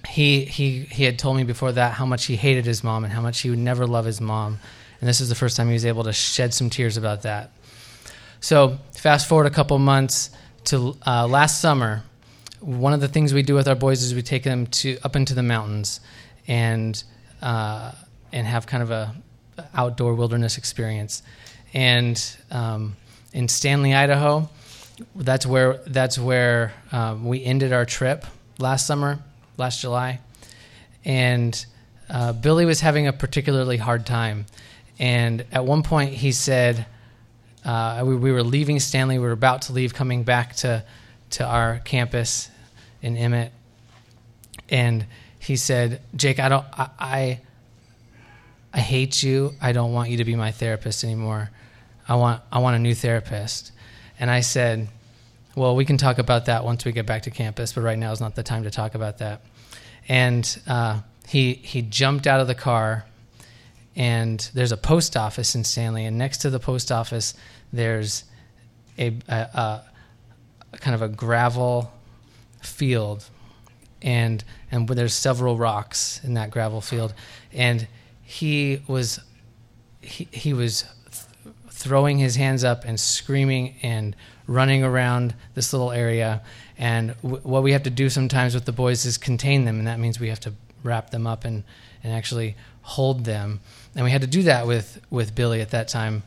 he 0.07 0.45
he 0.45 0.81
he 0.81 1.03
had 1.03 1.17
told 1.17 1.37
me 1.37 1.43
before 1.43 1.71
that 1.71 1.93
how 1.93 2.05
much 2.05 2.25
he 2.25 2.35
hated 2.35 2.65
his 2.65 2.83
mom 2.83 3.03
and 3.03 3.13
how 3.13 3.21
much 3.21 3.41
he 3.41 3.49
would 3.49 3.59
never 3.59 3.87
love 3.87 4.05
his 4.05 4.21
mom, 4.21 4.59
and 4.99 5.09
this 5.09 5.21
is 5.21 5.29
the 5.29 5.35
first 5.35 5.57
time 5.57 5.67
he 5.67 5.73
was 5.73 5.85
able 5.85 6.03
to 6.03 6.13
shed 6.13 6.53
some 6.53 6.69
tears 6.69 6.97
about 6.97 7.23
that. 7.23 7.51
So 8.43 8.77
fast 8.91 9.29
forward 9.29 9.45
a 9.45 9.51
couple 9.51 9.79
months 9.79 10.29
to 10.65 10.97
uh, 11.07 11.25
last 11.27 11.61
summer. 11.61 12.03
One 12.59 12.91
of 12.91 12.99
the 12.99 13.07
things 13.07 13.33
we 13.33 13.41
do 13.41 13.55
with 13.55 13.69
our 13.69 13.75
boys 13.75 14.03
is 14.03 14.13
we 14.13 14.21
take 14.21 14.43
them 14.43 14.67
to 14.67 14.97
up 15.01 15.15
into 15.15 15.33
the 15.33 15.41
mountains, 15.41 16.01
and 16.45 17.01
uh, 17.41 17.93
and 18.33 18.45
have 18.45 18.67
kind 18.67 18.83
of 18.83 18.91
a 18.91 19.15
outdoor 19.73 20.15
wilderness 20.15 20.57
experience. 20.57 21.23
And 21.73 22.21
um, 22.51 22.97
in 23.31 23.47
Stanley, 23.47 23.93
Idaho, 23.93 24.49
that's 25.15 25.45
where 25.45 25.75
that's 25.87 26.19
where 26.19 26.73
um, 26.91 27.23
we 27.23 27.45
ended 27.45 27.71
our 27.71 27.85
trip 27.85 28.25
last 28.59 28.85
summer, 28.85 29.19
last 29.55 29.79
July, 29.79 30.19
and 31.05 31.65
uh, 32.09 32.33
Billy 32.33 32.65
was 32.65 32.81
having 32.81 33.07
a 33.07 33.13
particularly 33.13 33.77
hard 33.77 34.05
time. 34.05 34.47
And 34.99 35.45
at 35.53 35.63
one 35.63 35.81
point, 35.81 36.11
he 36.11 36.33
said, 36.33 36.87
uh, 37.65 38.03
we, 38.05 38.15
we, 38.15 38.31
were 38.31 38.43
leaving 38.43 38.79
Stanley. 38.79 39.17
We 39.17 39.25
were 39.25 39.31
about 39.31 39.63
to 39.63 39.73
leave, 39.73 39.93
coming 39.93 40.23
back 40.23 40.55
to 40.57 40.83
to 41.31 41.45
our 41.45 41.79
campus 41.79 42.49
in 43.01 43.17
Emmett, 43.17 43.51
and 44.69 45.05
he 45.39 45.55
said, 45.55 46.01
"Jake, 46.15 46.39
I 46.39 46.49
don't, 46.49 46.65
I, 46.73 46.89
I, 46.99 47.41
I 48.73 48.79
hate 48.79 49.23
you. 49.23 49.53
I 49.61 49.71
don't 49.71 49.93
want 49.93 50.09
you 50.09 50.17
to 50.17 50.25
be 50.25 50.35
my 50.35 50.51
therapist 50.51 51.03
anymore. 51.03 51.51
I 52.07 52.15
want, 52.15 52.41
I 52.51 52.59
want 52.59 52.75
a 52.75 52.79
new 52.79 52.95
therapist." 52.95 53.71
And 54.19 54.29
I 54.29 54.41
said, 54.41 54.89
"Well, 55.55 55.75
we 55.75 55.85
can 55.85 55.97
talk 55.97 56.17
about 56.17 56.45
that 56.45 56.63
once 56.65 56.85
we 56.85 56.91
get 56.91 57.05
back 57.05 57.23
to 57.23 57.31
campus, 57.31 57.73
but 57.73 57.81
right 57.81 57.97
now 57.97 58.11
is 58.11 58.19
not 58.19 58.35
the 58.35 58.43
time 58.43 58.63
to 58.63 58.71
talk 58.71 58.93
about 58.93 59.19
that." 59.19 59.41
And 60.09 60.59
uh, 60.67 60.99
he 61.27 61.53
he 61.53 61.81
jumped 61.81 62.27
out 62.27 62.41
of 62.41 62.47
the 62.47 62.55
car 62.55 63.05
and 63.95 64.49
there's 64.53 64.71
a 64.71 64.77
post 64.77 65.15
office 65.15 65.55
in 65.55 65.63
Stanley, 65.63 66.05
and 66.05 66.17
next 66.17 66.39
to 66.39 66.49
the 66.49 66.59
post 66.59 66.91
office, 66.91 67.33
there's 67.71 68.23
a, 68.97 69.15
a, 69.27 69.33
a, 69.33 69.83
kind 70.79 70.95
of 70.95 71.01
a 71.01 71.07
gravel 71.07 71.91
field, 72.61 73.29
and 74.01 74.43
and 74.71 74.87
there's 74.87 75.13
several 75.13 75.57
rocks 75.57 76.19
in 76.23 76.33
that 76.33 76.49
gravel 76.49 76.81
field, 76.81 77.13
and 77.51 77.87
he 78.23 78.81
was 78.87 79.19
he, 80.01 80.27
he 80.31 80.53
was 80.53 80.85
th- 81.11 81.55
throwing 81.69 82.17
his 82.17 82.35
hands 82.35 82.63
up 82.63 82.83
and 82.85 82.99
screaming 82.99 83.75
and 83.83 84.15
running 84.47 84.83
around 84.83 85.35
this 85.53 85.71
little 85.71 85.91
area. 85.91 86.41
And 86.77 87.15
w- 87.21 87.41
what 87.43 87.63
we 87.63 87.71
have 87.71 87.83
to 87.83 87.89
do 87.89 88.09
sometimes 88.09 88.53
with 88.53 88.65
the 88.65 88.71
boys 88.71 89.05
is 89.05 89.17
contain 89.17 89.65
them, 89.65 89.77
and 89.77 89.87
that 89.87 89.99
means 89.99 90.19
we 90.19 90.29
have 90.29 90.39
to 90.41 90.53
wrap 90.83 91.11
them 91.11 91.25
up 91.25 91.45
and, 91.45 91.63
and 92.03 92.13
actually 92.13 92.55
hold 92.83 93.25
them 93.25 93.59
and 93.95 94.03
we 94.03 94.11
had 94.11 94.21
to 94.21 94.27
do 94.27 94.43
that 94.43 94.67
with 94.67 95.01
with 95.09 95.35
Billy 95.35 95.61
at 95.61 95.69
that 95.71 95.87
time, 95.87 96.23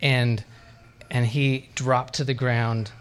and 0.00 0.44
and 1.10 1.26
he 1.26 1.68
dropped 1.74 2.14
to 2.14 2.24
the 2.24 2.34
ground, 2.34 2.92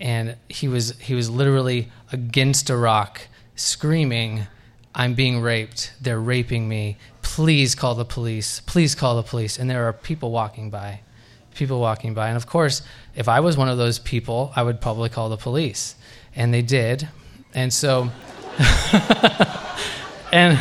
and 0.00 0.36
he 0.48 0.68
was 0.68 0.98
he 0.98 1.14
was 1.14 1.28
literally 1.28 1.90
against 2.12 2.70
a 2.70 2.76
rock, 2.76 3.22
screaming, 3.56 4.46
"I'm 4.94 5.14
being 5.14 5.40
raped! 5.40 5.94
They're 6.00 6.20
raping 6.20 6.68
me! 6.68 6.96
Please 7.22 7.74
call 7.74 7.94
the 7.94 8.04
police! 8.04 8.60
Please 8.60 8.94
call 8.94 9.16
the 9.16 9.22
police!" 9.22 9.58
And 9.58 9.68
there 9.68 9.86
are 9.88 9.92
people 9.92 10.30
walking 10.30 10.70
by, 10.70 11.00
people 11.54 11.80
walking 11.80 12.14
by, 12.14 12.28
and 12.28 12.36
of 12.36 12.46
course, 12.46 12.82
if 13.16 13.28
I 13.28 13.40
was 13.40 13.56
one 13.56 13.68
of 13.68 13.78
those 13.78 13.98
people, 13.98 14.52
I 14.54 14.62
would 14.62 14.80
probably 14.80 15.08
call 15.08 15.28
the 15.28 15.36
police, 15.36 15.96
and 16.36 16.54
they 16.54 16.62
did, 16.62 17.08
and 17.52 17.72
so. 17.72 18.10
and 20.32 20.58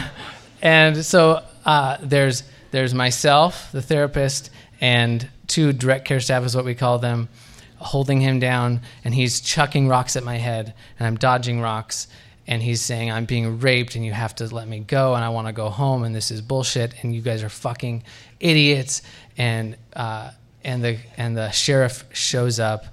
and 0.62 1.06
so 1.06 1.44
uh, 1.66 1.98
there's 2.02 2.44
there's 2.72 2.94
myself, 2.94 3.72
the 3.72 3.82
therapist, 3.82 4.50
and 4.82 5.28
two 5.48 5.74
direct 5.74 6.06
care 6.06 6.20
staff 6.20 6.44
is 6.44 6.56
what 6.56 6.66
we 6.66 6.76
call 6.76 7.00
them, 7.00 7.30
holding 7.78 8.20
him 8.20 8.40
down, 8.40 8.82
and 9.04 9.14
he's 9.14 9.40
chucking 9.40 9.88
rocks 9.88 10.16
at 10.16 10.24
my 10.24 10.38
head, 10.38 10.74
and 11.00 11.08
I'm 11.08 11.16
dodging 11.16 11.62
rocks, 11.62 12.08
and 12.48 12.62
he's 12.62 12.82
saying 12.82 13.12
I'm 13.12 13.26
being 13.26 13.60
raped 13.60 13.96
and 13.96 14.06
you 14.06 14.12
have 14.12 14.36
to 14.36 14.54
let 14.54 14.68
me 14.68 14.80
go 14.80 15.16
and 15.16 15.24
I 15.24 15.30
want 15.30 15.48
to 15.48 15.54
go 15.54 15.70
home 15.70 16.04
and 16.04 16.14
this 16.14 16.32
is 16.32 16.42
bullshit 16.42 16.94
and 17.02 17.16
you 17.16 17.22
guys 17.22 17.44
are 17.44 17.50
fucking 17.50 18.04
idiots. 18.40 19.02
And 19.38 19.78
uh, 19.96 20.32
and 20.64 20.84
the 20.84 20.98
and 21.18 21.36
the 21.36 21.50
sheriff 21.52 22.04
shows 22.14 22.60
up 22.60 22.86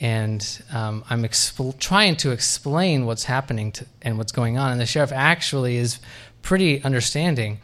and 0.00 0.62
um, 0.72 1.04
I'm 1.08 1.22
expl- 1.22 1.78
trying 1.78 2.16
to 2.16 2.32
explain 2.32 3.06
what's 3.06 3.24
happening 3.24 3.72
to, 3.72 3.86
and 4.02 4.18
what's 4.18 4.32
going 4.32 4.58
on 4.58 4.72
and 4.72 4.80
the 4.80 4.86
sheriff 4.86 5.12
actually 5.12 5.76
is 5.76 6.00
pretty 6.46 6.82
understanding 6.84 7.58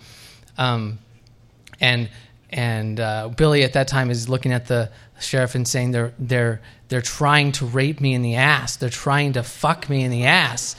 um, 0.59 0.99
and 1.81 2.09
and 2.51 3.01
uh, 3.01 3.29
Billy 3.29 3.63
at 3.63 3.73
that 3.73 3.89
time 3.89 4.11
is 4.11 4.29
looking 4.29 4.53
at 4.53 4.67
the 4.67 4.91
sheriff 5.21 5.55
and 5.55 5.67
saying 5.67 5.93
they're 5.93 6.13
they're 6.19 6.61
they're 6.89 7.01
trying 7.01 7.53
to 7.53 7.67
rape 7.67 8.01
me 8.01 8.13
in 8.13 8.23
the 8.23 8.35
ass. 8.35 8.77
They're 8.77 8.91
trying 8.91 9.35
to 9.35 9.43
fuck 9.43 9.89
me 9.89 10.05
in 10.05 10.11
the 10.11 10.25
ass, 10.25 10.77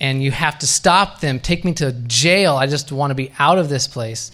and 0.00 0.22
you 0.22 0.30
have 0.30 0.58
to 0.60 0.66
stop 0.66 1.20
them. 1.20 1.40
Take 1.40 1.64
me 1.64 1.72
to 1.74 1.92
jail. 1.92 2.56
I 2.56 2.66
just 2.66 2.92
want 2.92 3.10
to 3.10 3.14
be 3.14 3.32
out 3.38 3.58
of 3.58 3.68
this 3.68 3.88
place. 3.88 4.30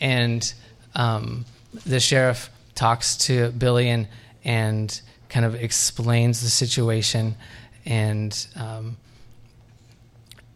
And 0.00 0.52
um, 0.94 1.44
the 1.84 2.00
sheriff 2.00 2.48
talks 2.74 3.16
to 3.26 3.50
Billy 3.50 3.88
and 3.88 4.08
and 4.44 5.00
kind 5.28 5.44
of 5.44 5.54
explains 5.54 6.40
the 6.42 6.50
situation 6.50 7.36
and. 7.84 8.46
Um, 8.56 8.96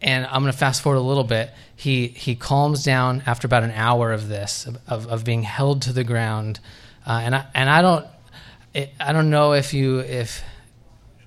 and 0.01 0.25
I'm 0.25 0.41
going 0.41 0.51
to 0.51 0.57
fast 0.57 0.81
forward 0.81 0.99
a 0.99 1.01
little 1.01 1.23
bit. 1.23 1.51
He 1.75 2.07
he 2.07 2.35
calms 2.35 2.83
down 2.83 3.23
after 3.25 3.47
about 3.47 3.63
an 3.63 3.71
hour 3.71 4.11
of 4.11 4.27
this 4.27 4.67
of, 4.87 5.07
of 5.07 5.23
being 5.23 5.43
held 5.43 5.81
to 5.83 5.93
the 5.93 6.03
ground, 6.03 6.59
uh, 7.05 7.21
and 7.23 7.35
I 7.35 7.45
and 7.53 7.69
I 7.69 7.81
don't 7.81 8.05
I 8.99 9.13
don't 9.13 9.29
know 9.29 9.53
if 9.53 9.73
you 9.73 9.99
if 9.99 10.43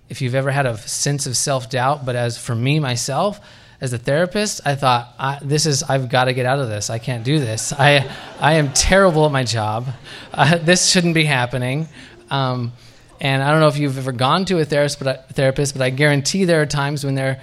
if 0.08 0.20
you've 0.20 0.34
ever 0.34 0.50
had 0.50 0.66
a 0.66 0.76
sense 0.76 1.26
of 1.26 1.36
self 1.36 1.70
doubt, 1.70 2.04
but 2.04 2.16
as 2.16 2.38
for 2.38 2.54
me 2.54 2.80
myself, 2.80 3.40
as 3.80 3.92
a 3.92 3.98
therapist, 3.98 4.60
I 4.64 4.74
thought 4.74 5.14
I, 5.18 5.38
this 5.42 5.66
is 5.66 5.82
I've 5.82 6.08
got 6.08 6.24
to 6.24 6.32
get 6.32 6.46
out 6.46 6.58
of 6.58 6.68
this. 6.68 6.90
I 6.90 6.98
can't 6.98 7.24
do 7.24 7.38
this. 7.38 7.72
I 7.72 8.10
I 8.38 8.54
am 8.54 8.72
terrible 8.72 9.24
at 9.26 9.32
my 9.32 9.44
job. 9.44 9.88
Uh, 10.32 10.58
this 10.58 10.88
shouldn't 10.88 11.14
be 11.14 11.24
happening. 11.24 11.88
Um, 12.30 12.72
and 13.20 13.42
I 13.42 13.50
don't 13.50 13.60
know 13.60 13.68
if 13.68 13.76
you've 13.76 13.98
ever 13.98 14.12
gone 14.12 14.44
to 14.46 14.58
a 14.60 14.64
therapist, 14.64 14.98
but 14.98 15.08
I, 15.08 15.32
therapist, 15.32 15.74
but 15.74 15.82
I 15.82 15.90
guarantee 15.90 16.44
there 16.44 16.62
are 16.62 16.66
times 16.66 17.04
when 17.04 17.14
they're 17.14 17.40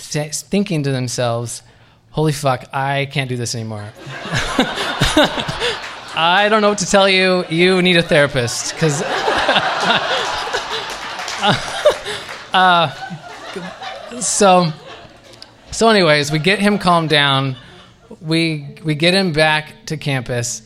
thinking 0.00 0.82
to 0.84 0.92
themselves, 0.92 1.62
"Holy 2.10 2.32
fuck, 2.32 2.64
I 2.72 3.06
can't 3.06 3.28
do 3.28 3.36
this 3.36 3.54
anymore." 3.54 3.92
I 6.12 6.48
don't 6.50 6.60
know 6.60 6.70
what 6.70 6.78
to 6.78 6.86
tell 6.86 7.08
you. 7.08 7.44
You 7.48 7.82
need 7.82 7.96
a 7.96 8.02
therapist 8.02 8.74
because. 8.74 9.02
uh, 12.52 12.90
so, 14.20 14.72
so, 15.70 15.88
anyways, 15.88 16.32
we 16.32 16.38
get 16.38 16.58
him 16.58 16.78
calmed 16.78 17.10
down. 17.10 17.56
We 18.20 18.76
we 18.84 18.94
get 18.96 19.14
him 19.14 19.32
back 19.32 19.86
to 19.86 19.96
campus, 19.96 20.62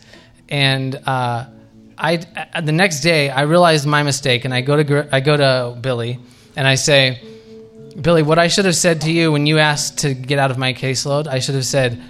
and 0.49 0.95
uh, 1.07 1.47
I 1.99 2.17
the 2.61 2.73
next 2.73 3.01
day 3.01 3.31
I 3.31 3.43
realized 3.43 3.87
my 3.87 4.03
mistake, 4.03 4.45
and 4.45 4.55
I 4.55 4.63
go 4.63 4.83
to 4.83 5.09
I 5.15 5.21
go 5.21 5.37
to 5.37 5.79
Billy, 5.81 6.19
and 6.57 6.67
I 6.67 6.77
say, 6.77 7.21
Billy, 8.01 8.23
what 8.23 8.39
I 8.39 8.49
should 8.49 8.65
have 8.65 8.77
said 8.77 9.03
to 9.03 9.13
you 9.13 9.31
when 9.31 9.47
you 9.47 9.59
asked 9.59 9.99
to 9.99 10.15
get 10.15 10.39
out 10.39 10.51
of 10.51 10.59
my 10.59 10.73
caseload, 10.75 11.27
I 11.27 11.39
should 11.39 11.55
have 11.55 11.67
said, 11.67 12.01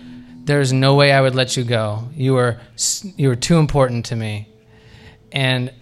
"There's 0.45 0.73
no 0.73 0.95
way 0.95 1.12
I 1.12 1.21
would 1.21 1.35
let 1.35 1.57
you 1.57 1.64
go. 1.64 2.09
You 2.14 2.35
were 2.35 2.59
you 3.17 3.29
were 3.29 3.37
too 3.37 3.59
important 3.59 4.07
to 4.07 4.17
me." 4.17 4.49
And 5.31 5.73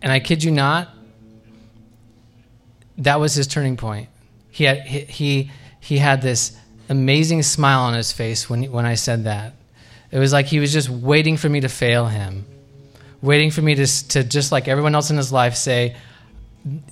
and 0.00 0.10
I 0.10 0.18
kid 0.18 0.42
you 0.42 0.50
not, 0.50 0.88
that 2.98 3.20
was 3.20 3.34
his 3.34 3.46
turning 3.46 3.76
point. 3.76 4.08
He 4.50 4.64
had 4.64 4.80
he 4.82 5.00
he, 5.00 5.50
he 5.80 5.98
had 5.98 6.22
this 6.22 6.56
amazing 6.88 7.42
smile 7.42 7.82
on 7.82 7.94
his 7.94 8.12
face 8.12 8.50
when 8.50 8.64
when 8.64 8.84
I 8.84 8.94
said 8.94 9.24
that. 9.24 9.54
It 10.10 10.18
was 10.18 10.32
like 10.32 10.46
he 10.46 10.58
was 10.58 10.72
just 10.72 10.90
waiting 10.90 11.36
for 11.36 11.48
me 11.48 11.60
to 11.60 11.68
fail 11.68 12.06
him, 12.06 12.44
waiting 13.22 13.50
for 13.50 13.62
me 13.62 13.74
to 13.76 14.08
to 14.08 14.24
just 14.24 14.52
like 14.52 14.68
everyone 14.68 14.94
else 14.94 15.10
in 15.10 15.16
his 15.16 15.32
life 15.32 15.54
say, 15.54 15.96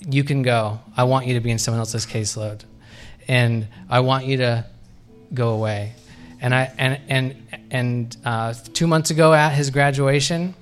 "You 0.08 0.24
can 0.24 0.42
go. 0.42 0.80
I 0.96 1.04
want 1.04 1.26
you 1.26 1.34
to 1.34 1.40
be 1.40 1.50
in 1.50 1.58
someone 1.58 1.80
else's 1.80 2.06
caseload, 2.06 2.62
and 3.30 3.68
I 3.88 4.00
want 4.00 4.26
you 4.26 4.38
to 4.38 4.66
go 5.32 5.50
away." 5.50 5.94
And 6.40 6.54
I 6.54 6.72
and 6.78 7.00
and 7.08 7.36
and 7.70 8.16
uh, 8.24 8.54
two 8.74 8.86
months 8.86 9.10
ago 9.10 9.32
at 9.32 9.50
his 9.50 9.70
graduation, 9.70 10.54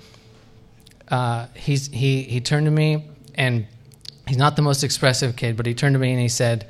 uh, 1.11 1.47
he's, 1.55 1.89
he, 1.89 2.23
he 2.23 2.41
turned 2.41 2.67
to 2.67 2.71
me, 2.71 3.09
and 3.35 3.67
he's 4.27 4.37
not 4.37 4.57
the 4.57 4.63
most 4.63 4.85
expressive 4.85 5.37
kid, 5.37 5.57
but 5.57 5.67
he 5.67 5.75
turned 5.75 5.95
to 5.95 5.99
me 5.99 6.13
and 6.13 6.21
he 6.21 6.29
said, 6.29 6.67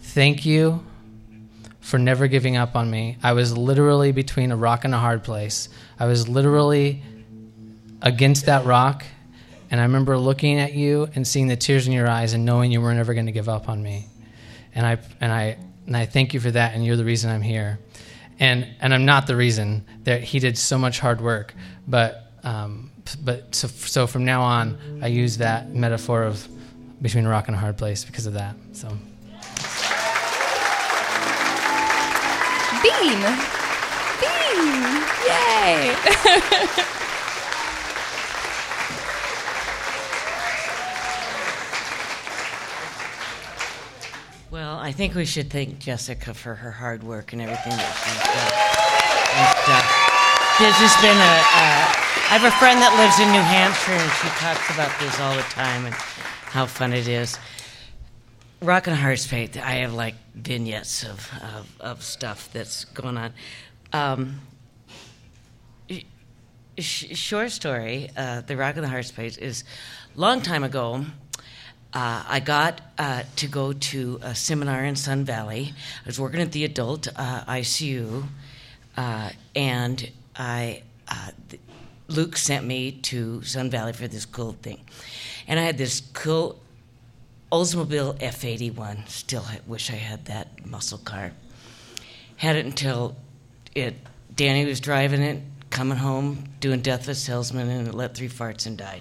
Thank 0.00 0.46
you 0.46 0.84
for 1.80 1.98
never 1.98 2.28
giving 2.28 2.56
up 2.56 2.76
on 2.76 2.90
me. 2.90 3.18
I 3.22 3.32
was 3.32 3.56
literally 3.56 4.12
between 4.12 4.52
a 4.52 4.56
rock 4.56 4.84
and 4.84 4.94
a 4.94 4.98
hard 4.98 5.24
place. 5.24 5.68
I 5.98 6.06
was 6.06 6.28
literally 6.28 7.02
against 8.02 8.46
that 8.46 8.64
rock, 8.64 9.04
and 9.70 9.80
I 9.80 9.84
remember 9.84 10.16
looking 10.16 10.60
at 10.60 10.74
you 10.74 11.08
and 11.14 11.26
seeing 11.26 11.48
the 11.48 11.56
tears 11.56 11.86
in 11.88 11.92
your 11.92 12.08
eyes 12.08 12.34
and 12.34 12.44
knowing 12.44 12.70
you 12.70 12.80
were 12.80 12.94
never 12.94 13.14
going 13.14 13.26
to 13.26 13.32
give 13.32 13.48
up 13.48 13.68
on 13.68 13.82
me. 13.82 14.06
And 14.76 14.86
I, 14.86 14.98
and, 15.20 15.32
I, 15.32 15.56
and 15.86 15.96
I 15.96 16.06
thank 16.06 16.34
you 16.34 16.38
for 16.38 16.52
that, 16.52 16.74
and 16.74 16.84
you're 16.84 16.96
the 16.96 17.04
reason 17.04 17.30
I'm 17.30 17.42
here. 17.42 17.80
And, 18.38 18.68
and 18.80 18.94
I'm 18.94 19.06
not 19.06 19.26
the 19.26 19.34
reason 19.34 19.84
that 20.04 20.22
he 20.22 20.38
did 20.38 20.56
so 20.56 20.78
much 20.78 21.00
hard 21.00 21.20
work, 21.20 21.54
but 21.88 22.22
um, 22.44 22.92
but 23.24 23.54
so, 23.54 23.66
so 23.66 24.06
from 24.06 24.24
now 24.24 24.42
on, 24.42 24.78
I 25.02 25.08
use 25.08 25.38
that 25.38 25.74
metaphor 25.74 26.22
of 26.22 26.46
between 27.02 27.26
a 27.26 27.28
rock 27.28 27.48
and 27.48 27.56
a 27.56 27.58
hard 27.58 27.76
place 27.76 28.04
because 28.04 28.26
of 28.26 28.34
that. 28.34 28.54
So. 28.72 28.88
Bean. 32.82 33.20
Bean. 34.20 35.02
Yay. 35.26 36.82
Well, 44.48 44.75
I 44.86 44.92
think 44.92 45.16
we 45.16 45.24
should 45.24 45.50
thank 45.50 45.80
Jessica 45.80 46.32
for 46.32 46.54
her 46.54 46.70
hard 46.70 47.02
work 47.02 47.32
and 47.32 47.42
everything 47.42 47.72
that 47.72 47.90
she's 48.06 48.22
done. 48.22 48.54
And, 49.34 49.66
uh, 49.66 49.82
there's 50.62 50.78
just 50.78 51.02
been 51.02 51.16
a, 51.16 51.34
a 51.42 51.66
I 52.30 52.38
have 52.38 52.44
a 52.44 52.54
friend 52.54 52.80
that 52.80 52.94
lives 52.94 53.18
in 53.18 53.26
New 53.32 53.42
Hampshire, 53.42 53.98
and 53.98 54.12
she 54.22 54.28
talks 54.38 54.70
about 54.70 54.96
this 55.00 55.18
all 55.18 55.34
the 55.34 55.42
time 55.50 55.86
and 55.86 55.94
how 55.96 56.66
fun 56.66 56.92
it 56.92 57.08
is. 57.08 57.36
Rock 58.62 58.86
and 58.86 58.94
Hard 58.94 59.18
Place, 59.18 59.56
I 59.56 59.82
have 59.82 59.92
like 59.92 60.14
vignettes 60.36 61.02
of, 61.02 61.32
of, 61.42 61.76
of 61.80 62.02
stuff 62.04 62.48
that's 62.52 62.84
going 62.84 63.18
on. 63.18 63.32
Um, 63.92 64.40
sh- 66.78 67.16
short 67.18 67.50
story, 67.50 68.10
uh, 68.16 68.42
the 68.42 68.56
Rock 68.56 68.76
and 68.76 68.84
the 68.84 68.88
Hard 68.88 69.06
Place 69.06 69.36
is 69.36 69.64
long 70.14 70.42
time 70.42 70.62
ago. 70.62 71.04
Uh, 71.96 72.22
I 72.28 72.40
got 72.40 72.82
uh, 72.98 73.22
to 73.36 73.46
go 73.46 73.72
to 73.72 74.20
a 74.20 74.34
seminar 74.34 74.84
in 74.84 74.96
Sun 74.96 75.24
Valley. 75.24 75.72
I 76.04 76.06
was 76.06 76.20
working 76.20 76.42
at 76.42 76.52
the 76.52 76.64
adult 76.64 77.08
uh, 77.16 77.42
ICU, 77.48 78.24
uh, 78.98 79.30
and 79.54 80.10
I 80.36 80.82
uh, 81.08 81.30
Luke 82.08 82.36
sent 82.36 82.66
me 82.66 82.92
to 82.92 83.40
Sun 83.44 83.70
Valley 83.70 83.94
for 83.94 84.06
this 84.08 84.26
cool 84.26 84.52
thing. 84.60 84.82
And 85.48 85.58
I 85.58 85.62
had 85.62 85.78
this 85.78 86.02
cool 86.12 86.60
Oldsmobile 87.50 88.18
F 88.20 88.44
81. 88.44 89.04
Still 89.06 89.46
wish 89.66 89.90
I 89.90 89.94
had 89.94 90.26
that 90.26 90.66
muscle 90.66 90.98
car. 90.98 91.32
Had 92.36 92.56
it 92.56 92.66
until 92.66 93.16
it, 93.74 93.94
Danny 94.34 94.66
was 94.66 94.80
driving 94.80 95.22
it, 95.22 95.42
coming 95.70 95.96
home, 95.96 96.44
doing 96.60 96.82
Death 96.82 97.04
of 97.04 97.08
a 97.08 97.14
Salesman, 97.14 97.70
and 97.70 97.88
it 97.88 97.94
let 97.94 98.14
three 98.14 98.28
farts 98.28 98.66
and 98.66 98.76
died. 98.76 99.00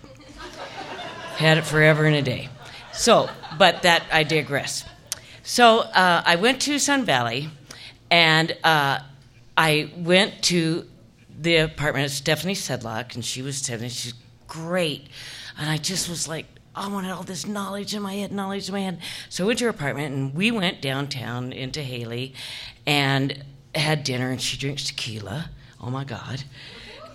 had 1.36 1.58
it 1.58 1.66
forever 1.66 2.06
and 2.06 2.16
a 2.16 2.22
day. 2.22 2.48
So, 2.96 3.30
but 3.58 3.82
that, 3.84 4.04
I 4.12 4.24
digress. 4.24 4.86
So 5.44 5.80
uh, 5.80 6.24
I 6.26 6.38
went 6.38 6.62
to 6.64 6.80
Sun 6.80 7.06
Valley, 7.06 7.50
and 8.10 8.56
uh, 8.64 9.00
I 9.58 9.92
went 9.98 10.42
to 10.44 10.88
the 11.40 11.58
apartment 11.58 12.06
of 12.06 12.12
Stephanie 12.12 12.56
Sedlock, 12.56 13.14
and 13.14 13.24
she 13.24 13.42
was 13.42 13.58
Stephanie. 13.58 13.90
She's 13.90 14.14
great. 14.48 15.08
And 15.58 15.70
I 15.70 15.78
just 15.78 16.10
was 16.10 16.28
like, 16.28 16.46
I 16.74 16.88
wanted 16.88 17.12
all 17.12 17.24
this 17.24 17.46
knowledge 17.46 17.94
in 17.94 18.02
my 18.02 18.14
head, 18.14 18.32
knowledge 18.32 18.70
in 18.70 18.74
my 18.74 18.82
head. 18.82 19.00
So 19.30 19.44
I 19.44 19.48
went 19.48 19.60
to 19.60 19.66
her 19.66 19.70
apartment, 19.70 20.16
and 20.16 20.34
we 20.34 20.52
went 20.52 20.82
downtown 20.82 21.52
into 21.52 21.82
Hailey, 21.82 22.34
and 22.86 23.44
had 23.76 24.04
dinner, 24.06 24.32
and 24.32 24.42
she 24.42 24.58
drinks 24.58 24.86
tequila. 24.86 25.50
Oh 25.82 25.90
my 25.90 26.06
God. 26.06 26.44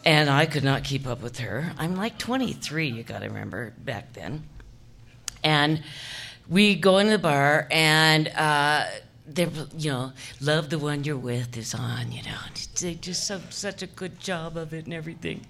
And 0.05 0.31
I 0.31 0.47
could 0.47 0.65
not 0.65 0.85
keep 0.85 1.07
up 1.07 1.23
with 1.23 1.39
her. 1.39 1.73
I'm 1.79 1.97
like 1.97 2.19
23, 2.19 2.89
you 2.89 3.03
got 3.03 3.21
to 3.21 3.29
remember, 3.29 3.73
back 3.79 4.13
then. 4.13 4.45
And 5.43 5.83
we 6.49 6.75
go 6.75 6.99
into 6.99 7.13
the 7.13 7.19
bar, 7.19 7.67
and 7.71 8.29
uh, 8.29 8.87
they're 9.27 9.49
you 9.77 9.91
know 9.91 10.13
love 10.41 10.71
the 10.71 10.79
one 10.79 11.05
you're 11.05 11.17
with 11.17 11.57
is 11.57 11.75
on 11.75 12.11
you 12.11 12.23
know 12.25 12.39
they 12.81 12.95
just 12.95 13.29
so, 13.29 13.41
such 13.49 13.81
a 13.81 13.87
good 13.87 14.19
job 14.19 14.57
of 14.57 14.75
it 14.75 14.87
and 14.87 14.93
everything 14.93 15.47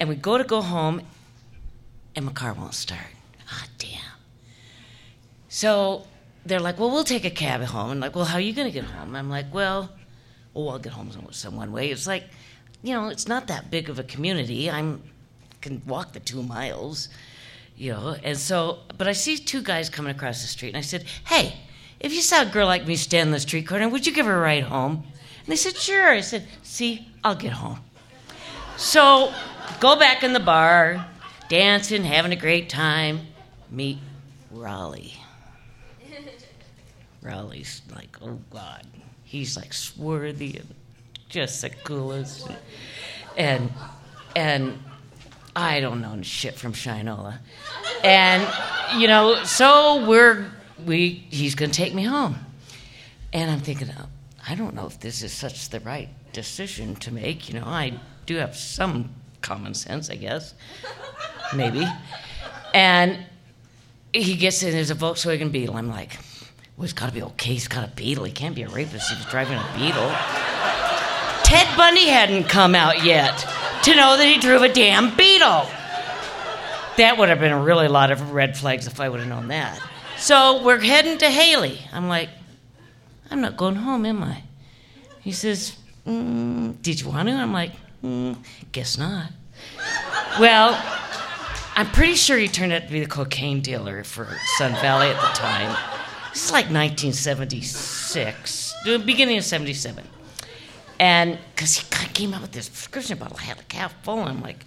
and 0.00 0.08
we 0.08 0.16
go 0.16 0.36
to 0.36 0.42
go 0.42 0.60
home 0.60 1.00
and 2.16 2.26
my 2.26 2.32
car 2.32 2.52
won't 2.54 2.74
start 2.74 3.06
ah 3.48 3.66
damn 3.78 4.00
so 5.48 6.04
they're 6.46 6.60
like, 6.60 6.78
well, 6.78 6.90
we'll 6.90 7.04
take 7.04 7.24
a 7.24 7.30
cab 7.30 7.62
home. 7.62 7.92
And 7.92 8.00
like, 8.00 8.14
well, 8.14 8.24
how 8.24 8.36
are 8.36 8.40
you 8.40 8.52
going 8.52 8.66
to 8.66 8.72
get 8.72 8.84
home? 8.84 9.14
I'm 9.14 9.30
like, 9.30 9.52
well, 9.52 9.90
well, 10.52 10.70
I'll 10.70 10.78
get 10.78 10.92
home 10.92 11.10
some, 11.30 11.56
one 11.56 11.72
way. 11.72 11.90
It's 11.90 12.06
like, 12.06 12.24
you 12.82 12.94
know, 12.94 13.08
it's 13.08 13.26
not 13.28 13.46
that 13.46 13.70
big 13.70 13.88
of 13.88 13.98
a 13.98 14.02
community. 14.04 14.70
I'm 14.70 15.02
can 15.60 15.80
walk 15.86 16.12
the 16.12 16.20
two 16.20 16.42
miles, 16.42 17.08
you 17.76 17.92
know. 17.92 18.16
And 18.22 18.38
so, 18.38 18.78
but 18.96 19.08
I 19.08 19.12
see 19.12 19.36
two 19.36 19.62
guys 19.62 19.88
coming 19.88 20.14
across 20.14 20.42
the 20.42 20.48
street, 20.48 20.68
and 20.68 20.76
I 20.76 20.82
said, 20.82 21.04
hey, 21.26 21.54
if 22.00 22.12
you 22.12 22.20
saw 22.20 22.42
a 22.42 22.46
girl 22.46 22.66
like 22.66 22.86
me 22.86 22.96
stand 22.96 23.28
in 23.28 23.32
the 23.32 23.40
street 23.40 23.66
corner, 23.66 23.88
would 23.88 24.06
you 24.06 24.12
give 24.12 24.26
her 24.26 24.36
a 24.36 24.40
ride 24.40 24.64
home? 24.64 25.04
And 25.38 25.46
they 25.46 25.56
said, 25.56 25.76
sure. 25.76 26.10
I 26.10 26.20
said, 26.20 26.46
see, 26.62 27.08
I'll 27.22 27.34
get 27.34 27.52
home. 27.52 27.80
So, 28.76 29.32
go 29.80 29.96
back 29.98 30.22
in 30.22 30.32
the 30.32 30.40
bar, 30.40 31.06
dancing, 31.48 32.04
having 32.04 32.32
a 32.32 32.36
great 32.36 32.68
time. 32.68 33.20
Meet 33.70 33.98
Raleigh. 34.50 35.14
Raleigh's 37.22 37.82
like, 37.94 38.16
oh 38.22 38.38
God. 38.50 38.86
He's 39.24 39.56
like 39.56 39.72
swarthy 39.72 40.58
and 40.58 40.74
just 41.28 41.62
the 41.62 41.70
coolest. 41.70 42.48
And 43.36 43.72
and 44.36 44.78
I 45.56 45.80
don't 45.80 46.00
know 46.00 46.20
shit 46.22 46.54
from 46.54 46.72
Shinola. 46.72 47.38
And 48.02 48.46
you 49.00 49.06
know, 49.06 49.42
so 49.44 50.06
we're 50.06 50.50
we 50.84 51.26
he's 51.30 51.54
gonna 51.54 51.72
take 51.72 51.94
me 51.94 52.04
home. 52.04 52.36
And 53.32 53.50
I'm 53.50 53.60
thinking, 53.60 53.88
oh, 53.98 54.06
I 54.48 54.54
don't 54.54 54.74
know 54.74 54.86
if 54.86 55.00
this 55.00 55.22
is 55.22 55.32
such 55.32 55.68
the 55.68 55.80
right 55.80 56.08
decision 56.32 56.96
to 56.96 57.12
make. 57.12 57.48
You 57.48 57.58
know, 57.60 57.66
I 57.66 57.98
do 58.26 58.36
have 58.36 58.56
some 58.56 59.14
common 59.40 59.74
sense, 59.74 60.08
I 60.08 60.16
guess. 60.16 60.54
Maybe. 61.54 61.86
And 62.72 63.18
he 64.12 64.36
gets 64.36 64.62
in, 64.62 64.70
there's 64.70 64.90
a 64.90 64.94
Volkswagen 64.94 65.50
Beetle. 65.50 65.76
I'm 65.76 65.88
like, 65.88 66.18
well, 66.76 66.84
it's 66.84 66.92
got 66.92 67.06
to 67.06 67.12
be 67.12 67.22
okay. 67.22 67.52
He's 67.54 67.68
got 67.68 67.84
a 67.84 67.90
Beetle. 67.92 68.24
He 68.24 68.32
can't 68.32 68.54
be 68.54 68.62
a 68.62 68.68
rapist 68.68 69.10
if 69.10 69.18
he's 69.18 69.26
driving 69.26 69.58
a 69.58 69.66
Beetle. 69.76 70.12
Ted 71.44 71.76
Bundy 71.76 72.06
hadn't 72.06 72.44
come 72.44 72.74
out 72.74 73.04
yet 73.04 73.44
to 73.84 73.94
know 73.94 74.16
that 74.16 74.26
he 74.26 74.38
drove 74.38 74.62
a 74.62 74.72
damn 74.72 75.14
Beetle. 75.16 75.68
That 76.96 77.16
would 77.18 77.28
have 77.28 77.40
been 77.40 77.52
a 77.52 77.62
really 77.62 77.88
lot 77.88 78.10
of 78.10 78.32
red 78.32 78.56
flags 78.56 78.86
if 78.86 79.00
I 79.00 79.08
would 79.08 79.20
have 79.20 79.28
known 79.28 79.48
that. 79.48 79.80
So 80.16 80.62
we're 80.62 80.80
heading 80.80 81.18
to 81.18 81.28
Hailey. 81.28 81.80
I'm 81.92 82.08
like, 82.08 82.28
I'm 83.30 83.40
not 83.40 83.56
going 83.56 83.76
home, 83.76 84.06
am 84.06 84.22
I? 84.22 84.42
He 85.20 85.32
says, 85.32 85.76
mm, 86.06 86.80
Did 86.82 87.00
you 87.00 87.08
want 87.08 87.28
to? 87.28 87.34
I'm 87.34 87.52
like, 87.52 87.72
mm, 88.02 88.36
Guess 88.72 88.96
not. 88.96 89.30
Well, 90.38 90.80
I'm 91.76 91.86
pretty 91.88 92.14
sure 92.14 92.38
he 92.38 92.48
turned 92.48 92.72
out 92.72 92.86
to 92.86 92.92
be 92.92 93.00
the 93.00 93.06
cocaine 93.06 93.60
dealer 93.60 94.04
for 94.04 94.28
Sun 94.56 94.72
Valley 94.74 95.08
at 95.08 95.20
the 95.20 95.38
time. 95.38 95.76
This 96.32 96.46
is 96.46 96.52
like 96.52 96.66
1976, 96.66 98.74
the 98.84 98.98
beginning 98.98 99.38
of 99.38 99.44
77. 99.44 100.04
And 100.98 101.38
because 101.54 101.78
he 101.78 101.84
came 102.08 102.34
out 102.34 102.42
with 102.42 102.52
this 102.52 102.68
prescription 102.68 103.18
bottle, 103.18 103.36
I 103.40 103.44
had 103.44 103.56
like 103.56 103.72
half 103.72 103.94
full. 104.02 104.20
And 104.20 104.28
I'm 104.28 104.40
like, 104.42 104.64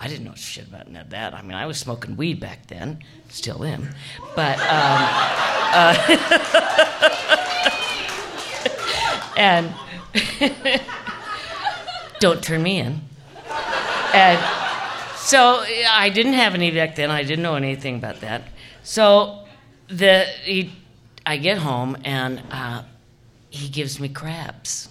I 0.00 0.06
didn't 0.06 0.24
know 0.24 0.34
shit 0.34 0.66
about 0.68 0.86
that. 1.10 1.34
I 1.34 1.42
mean, 1.42 1.54
I 1.54 1.66
was 1.66 1.78
smoking 1.78 2.16
weed 2.16 2.38
back 2.38 2.68
then, 2.68 3.02
still 3.28 3.64
am. 3.64 3.88
But, 4.36 4.58
um, 4.60 5.00
uh, 5.74 5.94
and 9.36 9.74
don't 12.20 12.42
turn 12.42 12.62
me 12.62 12.78
in. 12.78 13.00
And 14.14 14.38
so 15.16 15.64
I 15.90 16.10
didn't 16.14 16.34
have 16.34 16.54
any 16.54 16.70
back 16.70 16.94
then. 16.96 17.10
I 17.10 17.22
didn't 17.22 17.42
know 17.42 17.56
anything 17.56 17.96
about 17.96 18.20
that. 18.20 18.42
So 18.82 19.44
the 19.88 20.24
he, 20.42 20.72
I 21.26 21.36
get 21.36 21.58
home 21.58 21.96
and 22.04 22.42
uh, 22.50 22.84
he 23.50 23.68
gives 23.68 23.98
me 23.98 24.08
crabs. 24.08 24.88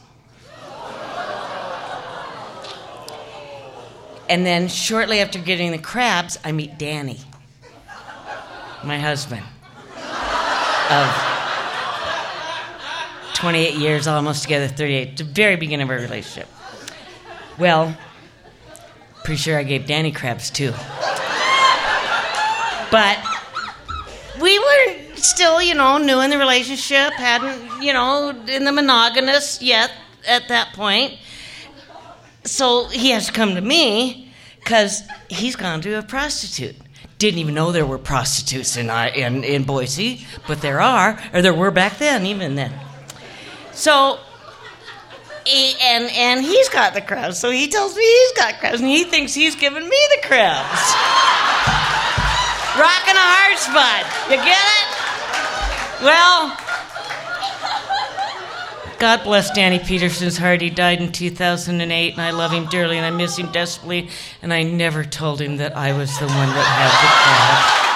And 4.29 4.45
then 4.45 4.67
shortly 4.67 5.19
after 5.21 5.39
getting 5.39 5.71
the 5.71 5.77
crabs, 5.77 6.37
I 6.43 6.51
meet 6.51 6.77
Danny, 6.77 7.19
my 8.83 8.99
husband 8.99 9.43
of 10.89 11.37
28 13.35 13.75
years, 13.75 14.07
almost 14.07 14.43
together, 14.43 14.67
38, 14.67 15.17
the 15.17 15.23
very 15.23 15.55
beginning 15.55 15.85
of 15.85 15.89
our 15.91 15.97
relationship. 15.97 16.49
Well, 17.57 17.95
pretty 19.23 19.37
sure 19.37 19.57
I 19.57 19.63
gave 19.63 19.85
Danny 19.85 20.11
crabs 20.11 20.49
too. 20.49 20.73
But 22.91 23.17
we 24.41 24.57
were 24.59 25.15
still, 25.15 25.61
you 25.61 25.73
know, 25.73 25.97
new 25.97 26.19
in 26.21 26.29
the 26.29 26.37
relationship, 26.37 27.13
hadn't, 27.13 27.81
you 27.81 27.93
know, 27.93 28.29
in 28.47 28.63
the 28.63 28.71
monogamous 28.71 29.61
yet 29.61 29.91
at 30.27 30.47
that 30.47 30.73
point. 30.73 31.17
So 32.47 32.87
he 32.87 33.11
has 33.11 33.27
to 33.27 33.33
come 33.33 33.55
to 33.55 33.61
me 33.61 34.31
because 34.59 35.03
he's 35.29 35.55
gone 35.55 35.81
to 35.81 35.99
a 35.99 36.01
prostitute. 36.01 36.75
Didn't 37.19 37.39
even 37.39 37.53
know 37.55 37.71
there 37.71 37.85
were 37.85 37.97
prostitutes 37.97 38.77
in, 38.77 38.89
in, 38.89 39.43
in 39.43 39.63
Boise, 39.63 40.25
but 40.47 40.61
there 40.61 40.79
are, 40.79 41.19
or 41.33 41.41
there 41.41 41.53
were 41.53 41.71
back 41.71 41.97
then, 41.97 42.25
even 42.25 42.55
then. 42.55 42.73
So, 43.73 44.19
he, 45.45 45.73
and, 45.81 46.11
and 46.11 46.45
he's 46.45 46.69
got 46.69 46.93
the 46.93 47.01
crabs, 47.01 47.39
so 47.39 47.49
he 47.49 47.67
tells 47.67 47.95
me 47.95 48.03
he's 48.03 48.31
got 48.33 48.59
crabs, 48.59 48.79
and 48.79 48.89
he 48.89 49.03
thinks 49.03 49.33
he's 49.33 49.55
giving 49.55 49.83
me 49.83 49.97
the 50.15 50.27
crabs. 50.27 50.93
Rocking 52.77 53.15
a 53.15 53.27
hard 53.33 53.57
spot. 53.57 54.05
You 54.29 54.37
get 54.37 54.57
it? 54.57 56.03
Well, 56.03 56.55
God 58.99 59.23
bless 59.23 59.51
Danny 59.51 59.77
Peterson's 59.77 60.37
heart. 60.37 60.59
He 60.59 60.71
died 60.71 60.99
in 60.99 61.11
2008, 61.11 62.13
and 62.13 62.21
I 62.21 62.31
love 62.31 62.51
him 62.51 62.65
dearly, 62.65 62.97
and 62.97 63.05
I 63.05 63.11
miss 63.11 63.37
him 63.37 63.51
desperately. 63.51 64.09
And 64.41 64.51
I 64.51 64.63
never 64.63 65.03
told 65.03 65.39
him 65.39 65.57
that 65.57 65.77
I 65.77 65.93
was 65.93 66.09
the 66.17 66.25
one 66.25 66.49
that 66.49 66.65
had 66.65 66.89
the 66.97 67.09
crabs. 67.13 67.87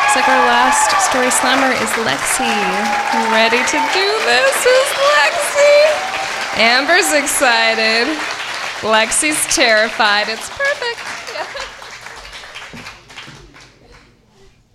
Looks 0.00 0.16
like 0.16 0.28
our 0.28 0.46
last 0.48 0.88
story 1.08 1.30
slammer 1.30 1.72
is 1.76 1.92
Lexi. 2.08 2.48
Ready 3.32 3.60
to 3.68 3.78
do 3.92 4.08
this 4.24 4.64
is 4.64 4.88
Lexi. 5.12 5.76
Amber's 6.56 7.12
excited. 7.12 8.08
Lexi's 8.80 9.44
terrified. 9.54 10.28
It's 10.28 10.48
perfect. 10.48 11.00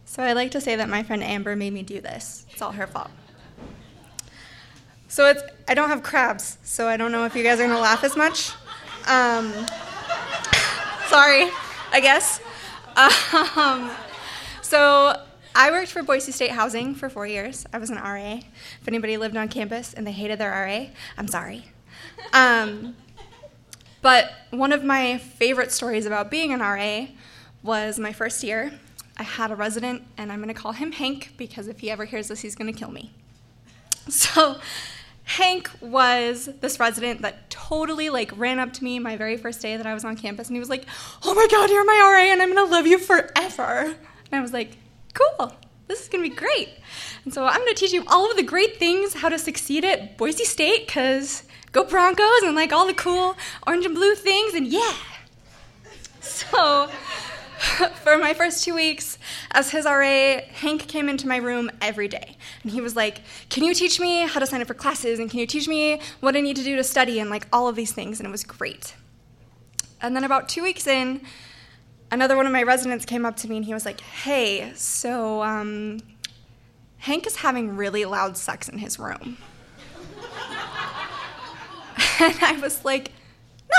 So 0.06 0.22
I 0.22 0.34
like 0.34 0.52
to 0.52 0.62
say 0.62 0.76
that 0.76 0.90
my 0.90 1.02
friend 1.02 1.24
Amber 1.24 1.56
made 1.56 1.74
me 1.74 1.82
do 1.82 2.02
this. 2.02 2.46
It's 2.52 2.62
all 2.62 2.72
her 2.72 2.88
fault. 2.88 3.10
So 5.18 5.26
it's 5.26 5.42
I 5.68 5.74
don't 5.74 5.90
have 5.90 6.04
crabs, 6.04 6.60
so 6.62 6.88
I 6.88 6.96
don't 6.96 7.12
know 7.12 7.26
if 7.26 7.36
you 7.36 7.42
guys 7.42 7.60
are 7.60 7.66
gonna 7.66 7.80
laugh 7.80 8.04
as 8.04 8.16
much. 8.16 8.52
Um, 9.08 9.52
sorry, 11.08 11.50
I 11.92 12.00
guess. 12.00 12.40
Um, 13.56 13.90
so 14.62 15.20
I 15.56 15.72
worked 15.72 15.92
for 15.92 16.04
Boise 16.04 16.32
State 16.32 16.52
Housing 16.52 16.94
for 16.94 17.10
four 17.10 17.26
years. 17.26 17.66
I 17.74 17.80
was 17.80 17.90
an 17.90 17.98
RA. 17.98 18.42
If 18.80 18.88
anybody 18.88 19.18
lived 19.18 19.36
on 19.36 19.48
campus 19.48 19.96
and 19.96 20.06
they 20.06 20.12
hated 20.12 20.38
their 20.38 20.52
RA, 20.52 20.86
I'm 21.18 21.28
sorry. 21.28 21.66
Um, 22.32 22.96
but 24.04 24.30
one 24.52 24.72
of 24.72 24.84
my 24.84 25.18
favorite 25.18 25.72
stories 25.72 26.06
about 26.06 26.30
being 26.30 26.54
an 26.54 26.60
RA 26.60 27.08
was 27.64 27.98
my 27.98 28.14
first 28.14 28.44
year. 28.44 28.72
I 29.18 29.24
had 29.24 29.50
a 29.50 29.56
resident, 29.56 30.04
and 30.16 30.32
I'm 30.32 30.44
going 30.44 30.54
to 30.54 30.62
call 30.62 30.74
him 30.74 30.92
Hank 30.92 31.34
because 31.38 31.68
if 31.68 31.80
he 31.80 31.90
ever 31.90 32.06
hears 32.06 32.28
this, 32.28 32.42
he's 32.42 32.54
going 32.54 32.72
to 32.72 32.80
kill 32.80 32.92
me. 32.92 33.14
So, 34.10 34.56
Hank 35.28 35.70
was 35.82 36.50
this 36.62 36.80
resident 36.80 37.22
that 37.22 37.50
totally 37.50 38.10
like 38.10 38.32
ran 38.38 38.60
up 38.60 38.72
to 38.72 38.84
me 38.84 38.98
my 38.98 39.18
very 39.18 39.36
first 39.36 39.62
day 39.62 39.76
that 39.76 39.86
I 39.86 39.94
was 39.94 40.06
on 40.06 40.16
campus, 40.16 40.48
and 40.48 40.56
he 40.56 40.60
was 40.60 40.70
like, 40.70 40.86
"Oh 41.22 41.34
my 41.34 41.46
God, 41.52 41.70
you're 41.70 41.86
my 41.86 42.00
RA, 42.00 42.32
and 42.32 42.42
I'm 42.42 42.54
going 42.54 42.66
to 42.66 42.72
love 42.72 42.88
you 42.88 42.98
forever." 42.98 43.94
And 44.32 44.32
I 44.32 44.40
was 44.40 44.54
like, 44.54 44.78
"Cool, 45.14 45.54
this 45.88 46.02
is 46.02 46.08
going 46.08 46.24
to 46.24 46.30
be 46.30 46.36
great." 46.36 46.70
And 47.26 47.34
so 47.34 47.46
I'm 47.46 47.60
going 47.60 47.74
to 47.74 47.80
teach 47.80 47.92
you 47.92 48.06
all 48.08 48.32
of 48.32 48.38
the 48.38 48.44
great 48.44 48.78
things 48.78 49.16
how 49.16 49.28
to 49.28 49.38
succeed 49.38 49.84
at 49.84 50.18
Boise 50.18 50.46
State, 50.46 50.88
cause 50.88 51.44
go 51.74 51.84
Broncos 51.84 52.44
and 52.44 52.56
like 52.56 52.72
all 52.72 52.88
the 52.88 52.94
cool 52.94 53.36
orange 53.68 53.86
and 53.86 53.96
blue 53.96 54.16
things, 54.16 54.54
and 54.54 54.66
yeah. 54.66 54.94
So. 56.22 56.90
for 58.04 58.18
my 58.18 58.34
first 58.34 58.64
two 58.64 58.76
weeks 58.76 59.18
as 59.52 59.72
his 59.72 59.86
RA, 59.86 60.42
Hank 60.54 60.88
came 60.88 61.10
into 61.10 61.28
my 61.28 61.38
room 61.38 61.72
every 61.82 62.08
day. 62.08 62.38
And 62.62 62.72
he 62.72 62.82
was 62.82 62.96
like, 62.96 63.22
Can 63.50 63.64
you 63.64 63.74
teach 63.74 64.00
me 64.00 64.28
how 64.28 64.40
to 64.40 64.46
sign 64.46 64.62
up 64.62 64.68
for 64.68 64.74
classes? 64.74 65.20
And 65.20 65.30
can 65.30 65.40
you 65.40 65.48
teach 65.48 65.68
me 65.68 66.00
what 66.20 66.36
I 66.36 66.42
need 66.42 66.56
to 66.58 66.64
do 66.64 66.76
to 66.76 66.84
study? 66.84 67.20
And 67.20 67.30
like 67.30 67.48
all 67.52 67.68
of 67.68 67.76
these 67.76 67.92
things. 67.92 68.20
And 68.20 68.28
it 68.28 68.32
was 68.32 68.44
great. 68.44 68.96
And 70.02 70.16
then 70.16 70.24
about 70.24 70.48
two 70.50 70.62
weeks 70.62 70.86
in, 70.86 71.22
another 72.12 72.36
one 72.38 72.46
of 72.46 72.52
my 72.52 72.62
residents 72.62 73.06
came 73.06 73.26
up 73.26 73.36
to 73.38 73.50
me 73.50 73.58
and 73.58 73.66
he 73.66 73.74
was 73.74 73.86
like, 73.86 74.02
Hey, 74.02 74.72
so 74.76 75.42
um, 75.42 76.00
Hank 77.00 77.26
is 77.26 77.38
having 77.38 77.76
really 77.76 78.06
loud 78.06 78.38
sex 78.38 78.70
in 78.70 78.78
his 78.78 79.00
room. 79.00 79.38
and 82.20 82.38
I 82.42 82.60
was 82.62 82.86
like, 82.86 83.12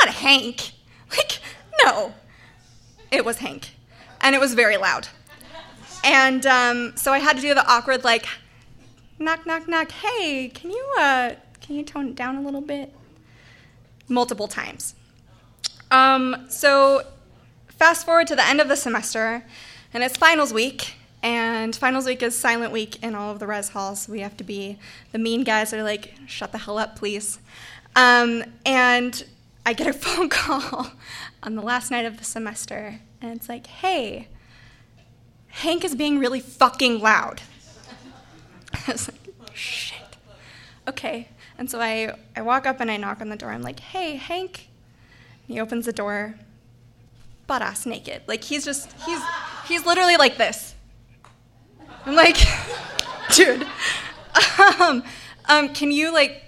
Not 0.03 0.15
Hank. 0.15 0.73
Like, 1.11 1.39
no, 1.85 2.13
it 3.11 3.25
was 3.25 3.39
Hank, 3.39 3.71
and 4.21 4.35
it 4.35 4.41
was 4.41 4.55
very 4.55 4.77
loud. 4.77 5.09
And 6.05 6.47
um, 6.47 6.97
so 6.97 7.13
I 7.13 7.19
had 7.19 7.37
to 7.37 7.43
do 7.43 7.55
the 7.55 7.67
awkward, 7.67 8.05
like, 8.05 8.27
knock, 9.19 9.47
knock, 9.47 9.69
knock. 9.69 9.91
Hey, 9.91 10.49
can 10.49 10.71
you 10.71 10.95
uh, 10.99 11.33
can 11.61 11.77
you 11.77 11.83
tone 11.83 12.09
it 12.09 12.15
down 12.15 12.37
a 12.37 12.41
little 12.41 12.61
bit? 12.61 12.93
Multiple 14.09 14.49
times. 14.49 14.95
Um, 15.91 16.47
so 16.49 17.03
fast 17.69 18.07
forward 18.07 18.27
to 18.29 18.37
the 18.37 18.47
end 18.47 18.61
of 18.61 18.69
the 18.69 18.77
semester, 18.77 19.45
and 19.93 20.03
it's 20.03 20.17
finals 20.17 20.53
week. 20.53 20.95
And 21.21 21.75
finals 21.75 22.07
week 22.07 22.23
is 22.23 22.39
silent 22.39 22.73
week 22.73 23.03
in 23.03 23.17
all 23.17 23.33
of 23.33 23.41
the 23.41 23.47
res 23.47 23.71
halls. 23.71 24.09
We 24.09 24.21
have 24.21 24.37
to 24.37 24.45
be 24.45 24.79
the 25.11 25.19
mean 25.19 25.43
guys 25.43 25.73
that 25.73 25.81
are 25.81 25.85
like, 25.85 26.15
shut 26.27 26.53
the 26.53 26.59
hell 26.59 26.79
up, 26.79 26.95
please. 26.95 27.41
Um, 27.97 28.45
and 28.65 29.25
I 29.67 29.73
get 29.73 29.89
a 29.89 29.93
phone 29.93 30.29
call 30.29 30.93
on 31.49 31.55
the 31.55 31.63
last 31.63 31.91
night 31.91 32.05
of 32.05 32.19
the 32.19 32.25
semester, 32.25 33.01
and 33.23 33.35
it's 33.35 33.49
like, 33.49 33.67
hey, 33.67 34.29
Hank 35.47 35.83
is 35.83 35.95
being 35.95 36.19
really 36.19 36.41
fucking 36.41 37.01
loud. 37.01 37.41
I 38.87 38.93
was 38.93 39.09
like, 39.09 39.55
shit. 39.55 39.97
Okay. 40.87 41.31
And 41.57 41.71
so 41.71 41.81
I, 41.81 42.13
I 42.37 42.43
walk 42.43 42.67
up 42.67 42.81
and 42.81 42.91
I 42.91 42.99
knock 42.99 43.23
on 43.23 43.31
the 43.31 43.37
door. 43.37 43.51
I'm 43.51 43.63
like, 43.63 43.81
hey, 43.81 44.17
Hank. 44.17 44.69
And 45.47 45.55
he 45.55 45.59
opens 45.59 45.87
the 45.87 45.93
door, 45.93 46.35
butt 47.47 47.63
ass 47.63 47.87
naked. 47.87 48.25
Like 48.27 48.45
he's 48.45 48.67
just, 48.67 48.93
he's, 49.07 49.21
he's 49.67 49.87
literally 49.87 50.19
like 50.19 50.37
this. 50.37 50.75
I'm 52.05 52.15
like, 52.15 52.37
dude, 53.35 53.67
um, 54.79 55.03
um, 55.47 55.73
can 55.73 55.93
you 55.93 56.13
like, 56.13 56.45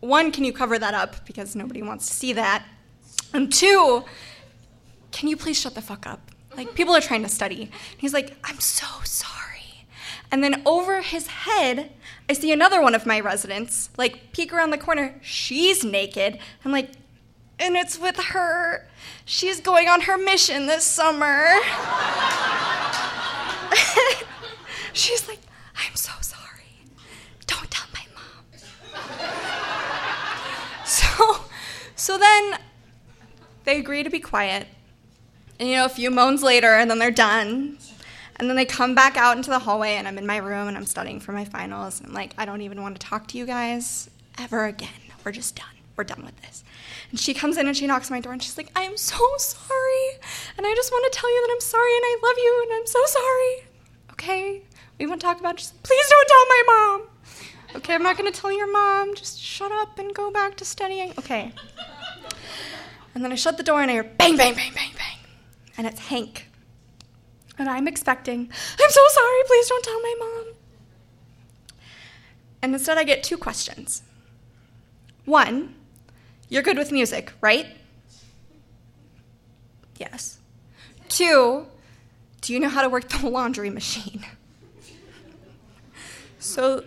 one, 0.00 0.32
can 0.32 0.44
you 0.44 0.54
cover 0.54 0.78
that 0.78 0.94
up 0.94 1.26
because 1.26 1.54
nobody 1.54 1.82
wants 1.82 2.06
to 2.06 2.14
see 2.14 2.32
that, 2.32 2.64
and 3.34 3.52
two, 3.52 4.02
can 5.12 5.28
you 5.28 5.36
please 5.36 5.58
shut 5.60 5.74
the 5.74 5.82
fuck 5.82 6.06
up? 6.06 6.30
Like 6.56 6.74
people 6.74 6.94
are 6.94 7.00
trying 7.00 7.22
to 7.22 7.28
study. 7.28 7.62
And 7.62 8.00
he's 8.00 8.12
like, 8.12 8.36
I'm 8.44 8.60
so 8.60 8.86
sorry. 9.04 9.86
And 10.30 10.44
then 10.44 10.62
over 10.64 11.02
his 11.02 11.26
head, 11.26 11.90
I 12.28 12.32
see 12.32 12.52
another 12.52 12.80
one 12.80 12.94
of 12.94 13.06
my 13.06 13.18
residents 13.20 13.90
like 13.96 14.32
peek 14.32 14.52
around 14.52 14.70
the 14.70 14.78
corner. 14.78 15.16
She's 15.22 15.84
naked. 15.84 16.38
I'm 16.64 16.72
like, 16.72 16.90
and 17.58 17.76
it's 17.76 17.98
with 17.98 18.16
her. 18.16 18.86
She's 19.24 19.60
going 19.60 19.88
on 19.88 20.02
her 20.02 20.16
mission 20.16 20.66
this 20.66 20.84
summer. 20.84 21.46
She's 24.92 25.28
like, 25.28 25.38
I'm 25.76 25.94
so 25.94 26.12
sorry. 26.20 26.64
Don't 27.46 27.70
tell 27.70 27.86
my 27.92 28.04
mom. 28.14 28.44
so, 30.84 31.44
so 31.96 32.18
then 32.18 32.58
they 33.64 33.78
agree 33.78 34.02
to 34.02 34.10
be 34.10 34.20
quiet. 34.20 34.66
And 35.60 35.68
you 35.68 35.76
know, 35.76 35.84
a 35.84 35.90
few 35.90 36.10
moans 36.10 36.42
later, 36.42 36.74
and 36.74 36.90
then 36.90 36.98
they're 36.98 37.10
done. 37.10 37.76
And 38.36 38.48
then 38.48 38.56
they 38.56 38.64
come 38.64 38.94
back 38.94 39.18
out 39.18 39.36
into 39.36 39.50
the 39.50 39.58
hallway, 39.58 39.96
and 39.96 40.08
I'm 40.08 40.16
in 40.16 40.26
my 40.26 40.38
room 40.38 40.66
and 40.66 40.76
I'm 40.76 40.86
studying 40.86 41.20
for 41.20 41.32
my 41.32 41.44
finals. 41.44 42.00
And 42.00 42.08
I'm 42.08 42.14
like, 42.14 42.32
I 42.38 42.46
don't 42.46 42.62
even 42.62 42.80
want 42.80 42.98
to 42.98 43.06
talk 43.06 43.26
to 43.28 43.38
you 43.38 43.44
guys 43.44 44.08
ever 44.38 44.64
again. 44.64 44.88
We're 45.22 45.32
just 45.32 45.56
done. 45.56 45.66
We're 45.96 46.04
done 46.04 46.24
with 46.24 46.40
this. 46.40 46.64
And 47.10 47.20
she 47.20 47.34
comes 47.34 47.58
in 47.58 47.66
and 47.66 47.76
she 47.76 47.86
knocks 47.86 48.10
on 48.10 48.16
my 48.16 48.22
door 48.22 48.32
and 48.32 48.42
she's 48.42 48.56
like, 48.56 48.72
I 48.74 48.82
am 48.82 48.96
so 48.96 49.18
sorry. 49.36 50.18
And 50.56 50.66
I 50.66 50.74
just 50.74 50.90
want 50.90 51.12
to 51.12 51.18
tell 51.18 51.28
you 51.28 51.46
that 51.46 51.52
I'm 51.52 51.60
sorry 51.60 51.94
and 51.94 52.04
I 52.06 52.18
love 52.22 52.36
you 52.38 52.62
and 52.62 52.80
I'm 52.80 52.86
so 52.86 53.00
sorry. 53.04 53.66
Okay? 54.12 54.62
We 54.98 55.06
want 55.06 55.20
to 55.20 55.26
talk 55.26 55.40
about 55.40 55.56
it. 55.56 55.58
Just, 55.58 55.82
please 55.82 56.08
don't 56.08 56.28
tell 56.28 56.46
my 56.46 56.62
mom. 56.66 57.08
Okay, 57.76 57.94
I'm 57.94 58.02
not 58.02 58.16
going 58.16 58.32
to 58.32 58.40
tell 58.40 58.50
your 58.50 58.72
mom. 58.72 59.14
Just 59.14 59.38
shut 59.38 59.70
up 59.72 59.98
and 59.98 60.14
go 60.14 60.30
back 60.30 60.56
to 60.56 60.64
studying. 60.64 61.12
Okay. 61.18 61.52
And 63.14 63.22
then 63.22 63.32
I 63.32 63.34
shut 63.34 63.58
the 63.58 63.62
door 63.62 63.82
and 63.82 63.90
I 63.90 63.94
hear 63.94 64.04
bang, 64.04 64.38
bang, 64.38 64.54
bang, 64.54 64.72
bang, 64.74 64.92
bang. 64.96 65.19
And 65.76 65.86
it's 65.86 66.00
Hank. 66.00 66.48
And 67.58 67.68
I'm 67.68 67.86
expecting, 67.86 68.40
I'm 68.40 68.90
so 68.90 69.00
sorry, 69.08 69.40
please 69.46 69.68
don't 69.68 69.84
tell 69.84 70.00
my 70.00 70.14
mom. 70.18 70.54
And 72.62 72.74
instead, 72.74 72.98
I 72.98 73.04
get 73.04 73.22
two 73.22 73.36
questions. 73.36 74.02
One, 75.24 75.74
you're 76.48 76.62
good 76.62 76.76
with 76.76 76.92
music, 76.92 77.32
right? 77.40 77.66
Yes. 79.98 80.38
Two, 81.08 81.66
do 82.40 82.52
you 82.52 82.60
know 82.60 82.68
how 82.68 82.82
to 82.82 82.88
work 82.88 83.08
the 83.08 83.28
laundry 83.28 83.70
machine? 83.70 84.24
So, 86.38 86.84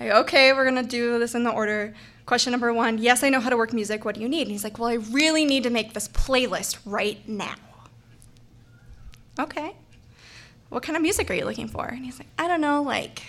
I, 0.00 0.10
okay, 0.10 0.52
we're 0.54 0.64
gonna 0.64 0.82
do 0.82 1.18
this 1.18 1.34
in 1.34 1.44
the 1.44 1.50
order. 1.50 1.94
Question 2.24 2.50
number 2.50 2.72
one 2.72 2.98
Yes, 2.98 3.22
I 3.22 3.28
know 3.28 3.40
how 3.40 3.50
to 3.50 3.56
work 3.56 3.72
music. 3.72 4.04
What 4.04 4.14
do 4.14 4.22
you 4.22 4.28
need? 4.28 4.42
And 4.42 4.50
he's 4.50 4.64
like, 4.64 4.78
Well, 4.78 4.88
I 4.88 4.94
really 4.94 5.44
need 5.44 5.62
to 5.64 5.70
make 5.70 5.92
this 5.92 6.08
playlist 6.08 6.78
right 6.86 7.26
now. 7.28 7.54
Okay. 9.38 9.74
What 10.68 10.82
kind 10.82 10.96
of 10.96 11.02
music 11.02 11.30
are 11.30 11.34
you 11.34 11.44
looking 11.44 11.68
for? 11.68 11.86
And 11.86 12.04
he's 12.04 12.18
like, 12.18 12.28
I 12.38 12.48
don't 12.48 12.60
know, 12.60 12.82
like, 12.82 13.22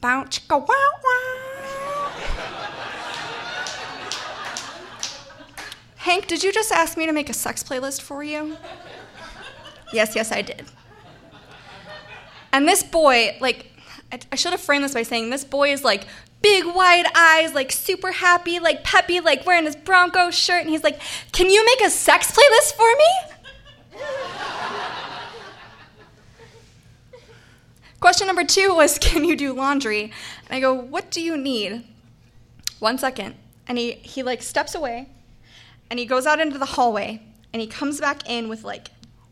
bounce, 0.00 0.38
go 0.40 0.58
wow 0.58 0.66
wow. 0.66 2.10
Hank, 5.96 6.26
did 6.26 6.42
you 6.42 6.52
just 6.52 6.72
ask 6.72 6.96
me 6.96 7.06
to 7.06 7.12
make 7.12 7.30
a 7.30 7.32
sex 7.32 7.62
playlist 7.62 8.00
for 8.00 8.24
you? 8.24 8.56
yes, 9.92 10.16
yes, 10.16 10.32
I 10.32 10.42
did. 10.42 10.64
And 12.52 12.66
this 12.66 12.82
boy, 12.82 13.36
like, 13.40 13.70
I, 14.10 14.18
I 14.32 14.36
should 14.36 14.50
have 14.52 14.60
framed 14.60 14.84
this 14.84 14.94
by 14.94 15.04
saying 15.04 15.30
this 15.30 15.44
boy 15.44 15.72
is 15.72 15.84
like 15.84 16.06
big 16.42 16.66
wide 16.66 17.06
eyes, 17.14 17.54
like 17.54 17.70
super 17.70 18.10
happy, 18.10 18.58
like 18.58 18.82
peppy, 18.82 19.20
like 19.20 19.46
wearing 19.46 19.64
his 19.64 19.76
Bronco 19.76 20.30
shirt, 20.30 20.62
and 20.62 20.70
he's 20.70 20.82
like, 20.82 21.00
Can 21.30 21.48
you 21.48 21.64
make 21.64 21.80
a 21.82 21.90
sex 21.90 22.32
playlist 22.32 22.74
for 22.74 22.90
me? 22.96 23.31
Question 28.02 28.26
number 28.26 28.42
two 28.42 28.74
was, 28.74 28.98
Can 29.00 29.24
you 29.24 29.36
do 29.36 29.52
laundry? 29.52 30.02
And 30.02 30.50
I 30.50 30.60
go, 30.60 30.74
What 30.74 31.10
do 31.10 31.20
you 31.22 31.36
need? 31.36 31.84
One 32.80 32.98
second. 32.98 33.36
And 33.68 33.78
he, 33.78 33.92
he 33.92 34.24
like 34.24 34.42
steps 34.42 34.74
away 34.74 35.08
and 35.88 36.00
he 36.00 36.04
goes 36.04 36.26
out 36.26 36.40
into 36.40 36.58
the 36.58 36.66
hallway 36.66 37.22
and 37.52 37.60
he 37.60 37.68
comes 37.68 38.00
back 38.00 38.28
in 38.28 38.48
with 38.48 38.64
like 38.64 38.88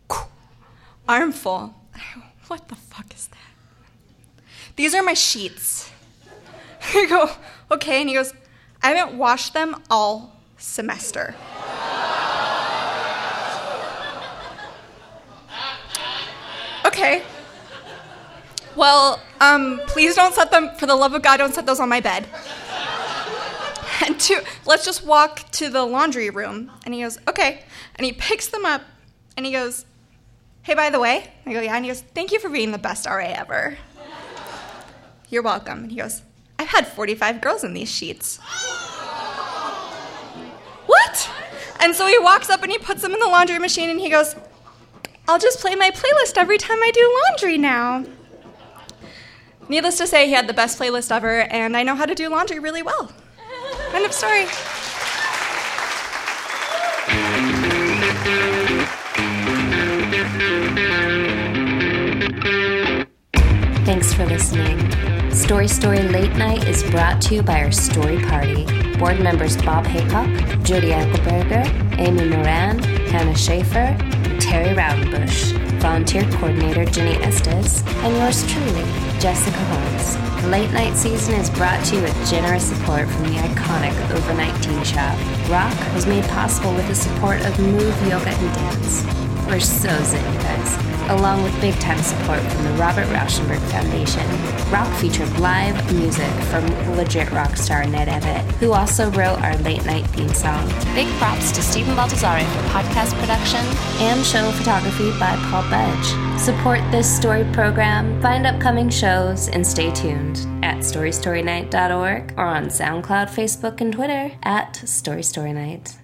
armful. 1.08 1.74
Go, 1.94 2.22
What 2.46 2.68
the 2.68 2.76
fuck 2.76 3.12
is 3.12 3.26
that? 3.26 4.44
These 4.76 4.94
are 4.94 5.02
my 5.02 5.14
sheets. 5.14 5.90
I 6.94 7.06
go, 7.06 7.28
Okay. 7.72 8.00
And 8.00 8.08
he 8.08 8.14
goes, 8.14 8.32
I 8.84 8.90
haven't 8.92 9.18
washed 9.18 9.52
them 9.52 9.82
all 9.90 10.36
semester. 10.58 11.34
Okay. 17.00 17.22
Well, 18.76 19.22
um, 19.40 19.80
please 19.86 20.14
don't 20.16 20.34
set 20.34 20.50
them, 20.50 20.74
for 20.76 20.84
the 20.84 20.94
love 20.94 21.14
of 21.14 21.22
God, 21.22 21.38
don't 21.38 21.54
set 21.54 21.64
those 21.64 21.80
on 21.80 21.88
my 21.88 22.00
bed. 22.00 22.28
And 24.02 24.18
let's 24.64 24.86
just 24.86 25.04
walk 25.04 25.50
to 25.52 25.68
the 25.68 25.84
laundry 25.84 26.30
room. 26.30 26.70
And 26.86 26.94
he 26.94 27.02
goes, 27.02 27.18
okay. 27.28 27.64
And 27.96 28.06
he 28.06 28.12
picks 28.12 28.48
them 28.48 28.64
up 28.64 28.80
and 29.36 29.44
he 29.44 29.52
goes, 29.52 29.84
hey, 30.62 30.72
by 30.72 30.88
the 30.88 30.98
way, 30.98 31.30
I 31.44 31.52
go, 31.52 31.60
yeah. 31.60 31.76
And 31.76 31.84
he 31.84 31.90
goes, 31.90 32.00
thank 32.00 32.32
you 32.32 32.40
for 32.40 32.48
being 32.48 32.72
the 32.72 32.78
best 32.78 33.04
RA 33.04 33.26
ever. 33.26 33.76
You're 35.28 35.42
welcome. 35.42 35.80
And 35.80 35.90
he 35.90 35.98
goes, 35.98 36.22
I've 36.58 36.68
had 36.68 36.86
45 36.86 37.42
girls 37.42 37.62
in 37.62 37.74
these 37.74 37.90
sheets. 37.90 38.38
what? 40.86 41.30
And 41.80 41.94
so 41.94 42.06
he 42.06 42.18
walks 42.18 42.48
up 42.48 42.62
and 42.62 42.72
he 42.72 42.78
puts 42.78 43.02
them 43.02 43.12
in 43.12 43.20
the 43.20 43.28
laundry 43.28 43.58
machine 43.58 43.90
and 43.90 44.00
he 44.00 44.08
goes, 44.08 44.34
I'll 45.30 45.38
just 45.38 45.60
play 45.60 45.76
my 45.76 45.92
playlist 45.92 46.36
every 46.36 46.58
time 46.58 46.78
I 46.82 46.90
do 46.90 47.20
laundry 47.28 47.56
now. 47.56 48.04
Needless 49.68 49.96
to 49.98 50.08
say, 50.08 50.26
he 50.26 50.32
had 50.32 50.48
the 50.48 50.52
best 50.52 50.76
playlist 50.76 51.14
ever, 51.14 51.42
and 51.42 51.76
I 51.76 51.84
know 51.84 51.94
how 51.94 52.04
to 52.04 52.16
do 52.16 52.28
laundry 52.28 52.58
really 52.58 52.82
well. 52.82 53.12
End 53.94 54.04
of 54.04 54.12
story. 54.12 54.46
Thanks 63.84 64.12
for 64.12 64.26
listening. 64.26 65.30
Story 65.30 65.68
Story 65.68 66.02
Late 66.02 66.34
Night 66.34 66.66
is 66.66 66.82
brought 66.90 67.22
to 67.22 67.36
you 67.36 67.44
by 67.44 67.62
our 67.62 67.70
story 67.70 68.18
party. 68.24 68.64
Board 68.98 69.20
members 69.20 69.56
Bob 69.62 69.86
Haycock, 69.86 70.26
Judy 70.64 70.88
Enkelberger, 70.88 72.00
Amy 72.00 72.24
Moran, 72.24 72.80
Hannah 72.80 73.36
Schaefer, 73.36 73.96
Terry 74.50 74.74
Rowdenbush. 74.74 75.52
Volunteer 75.78 76.24
coordinator 76.32 76.84
Ginny 76.84 77.14
Estes, 77.22 77.84
and 77.86 78.16
yours 78.16 78.44
truly, 78.50 78.82
Jessica 79.20 79.56
Holmes. 79.56 80.42
The 80.42 80.48
late 80.48 80.72
night 80.72 80.96
season 80.96 81.34
is 81.36 81.48
brought 81.48 81.84
to 81.84 81.94
you 81.94 82.02
with 82.02 82.28
generous 82.28 82.64
support 82.64 83.08
from 83.08 83.22
the 83.22 83.38
iconic 83.38 83.94
Over 84.10 84.34
19 84.34 84.82
shop. 84.82 85.16
Rock 85.48 85.94
was 85.94 86.04
made 86.04 86.24
possible 86.24 86.74
with 86.74 86.88
the 86.88 86.96
support 86.96 87.40
of 87.46 87.56
Move 87.60 87.94
Yoga 88.08 88.30
and 88.30 88.54
Dance. 88.56 89.04
We're 89.46 89.60
so 89.60 89.88
zen, 90.02 90.34
you 90.34 90.40
guys. 90.40 90.89
Along 91.10 91.42
with 91.42 91.60
big 91.60 91.74
time 91.80 91.98
support 91.98 92.40
from 92.40 92.64
the 92.64 92.72
Robert 92.72 93.06
Rauschenberg 93.06 93.60
Foundation. 93.70 94.26
Rock 94.70 94.92
featured 94.98 95.30
live 95.38 95.74
music 95.94 96.30
from 96.44 96.64
legit 96.96 97.30
rock 97.32 97.56
star 97.56 97.84
Ned 97.84 98.08
Evett, 98.08 98.42
who 98.58 98.72
also 98.72 99.10
wrote 99.10 99.38
our 99.40 99.56
late 99.58 99.84
night 99.84 100.06
theme 100.08 100.32
song. 100.32 100.66
Big 100.94 101.08
props 101.18 101.52
to 101.52 101.62
Stephen 101.62 101.94
Baltazzare 101.94 102.44
for 102.52 102.68
podcast 102.68 103.18
production 103.18 103.60
and 104.00 104.24
show 104.24 104.50
photography 104.52 105.10
by 105.18 105.36
Paul 105.50 105.68
Budge. 105.68 106.40
Support 106.40 106.80
this 106.90 107.14
story 107.14 107.44
program, 107.52 108.20
find 108.22 108.46
upcoming 108.46 108.88
shows, 108.88 109.48
and 109.48 109.66
stay 109.66 109.90
tuned 109.92 110.38
at 110.62 110.78
storystorynight.org 110.78 112.34
or 112.36 112.44
on 112.44 112.66
SoundCloud, 112.66 113.28
Facebook, 113.28 113.80
and 113.80 113.92
Twitter 113.92 114.32
at 114.42 114.76
Story 114.76 115.22
Story 115.22 115.52
Night. 115.52 115.99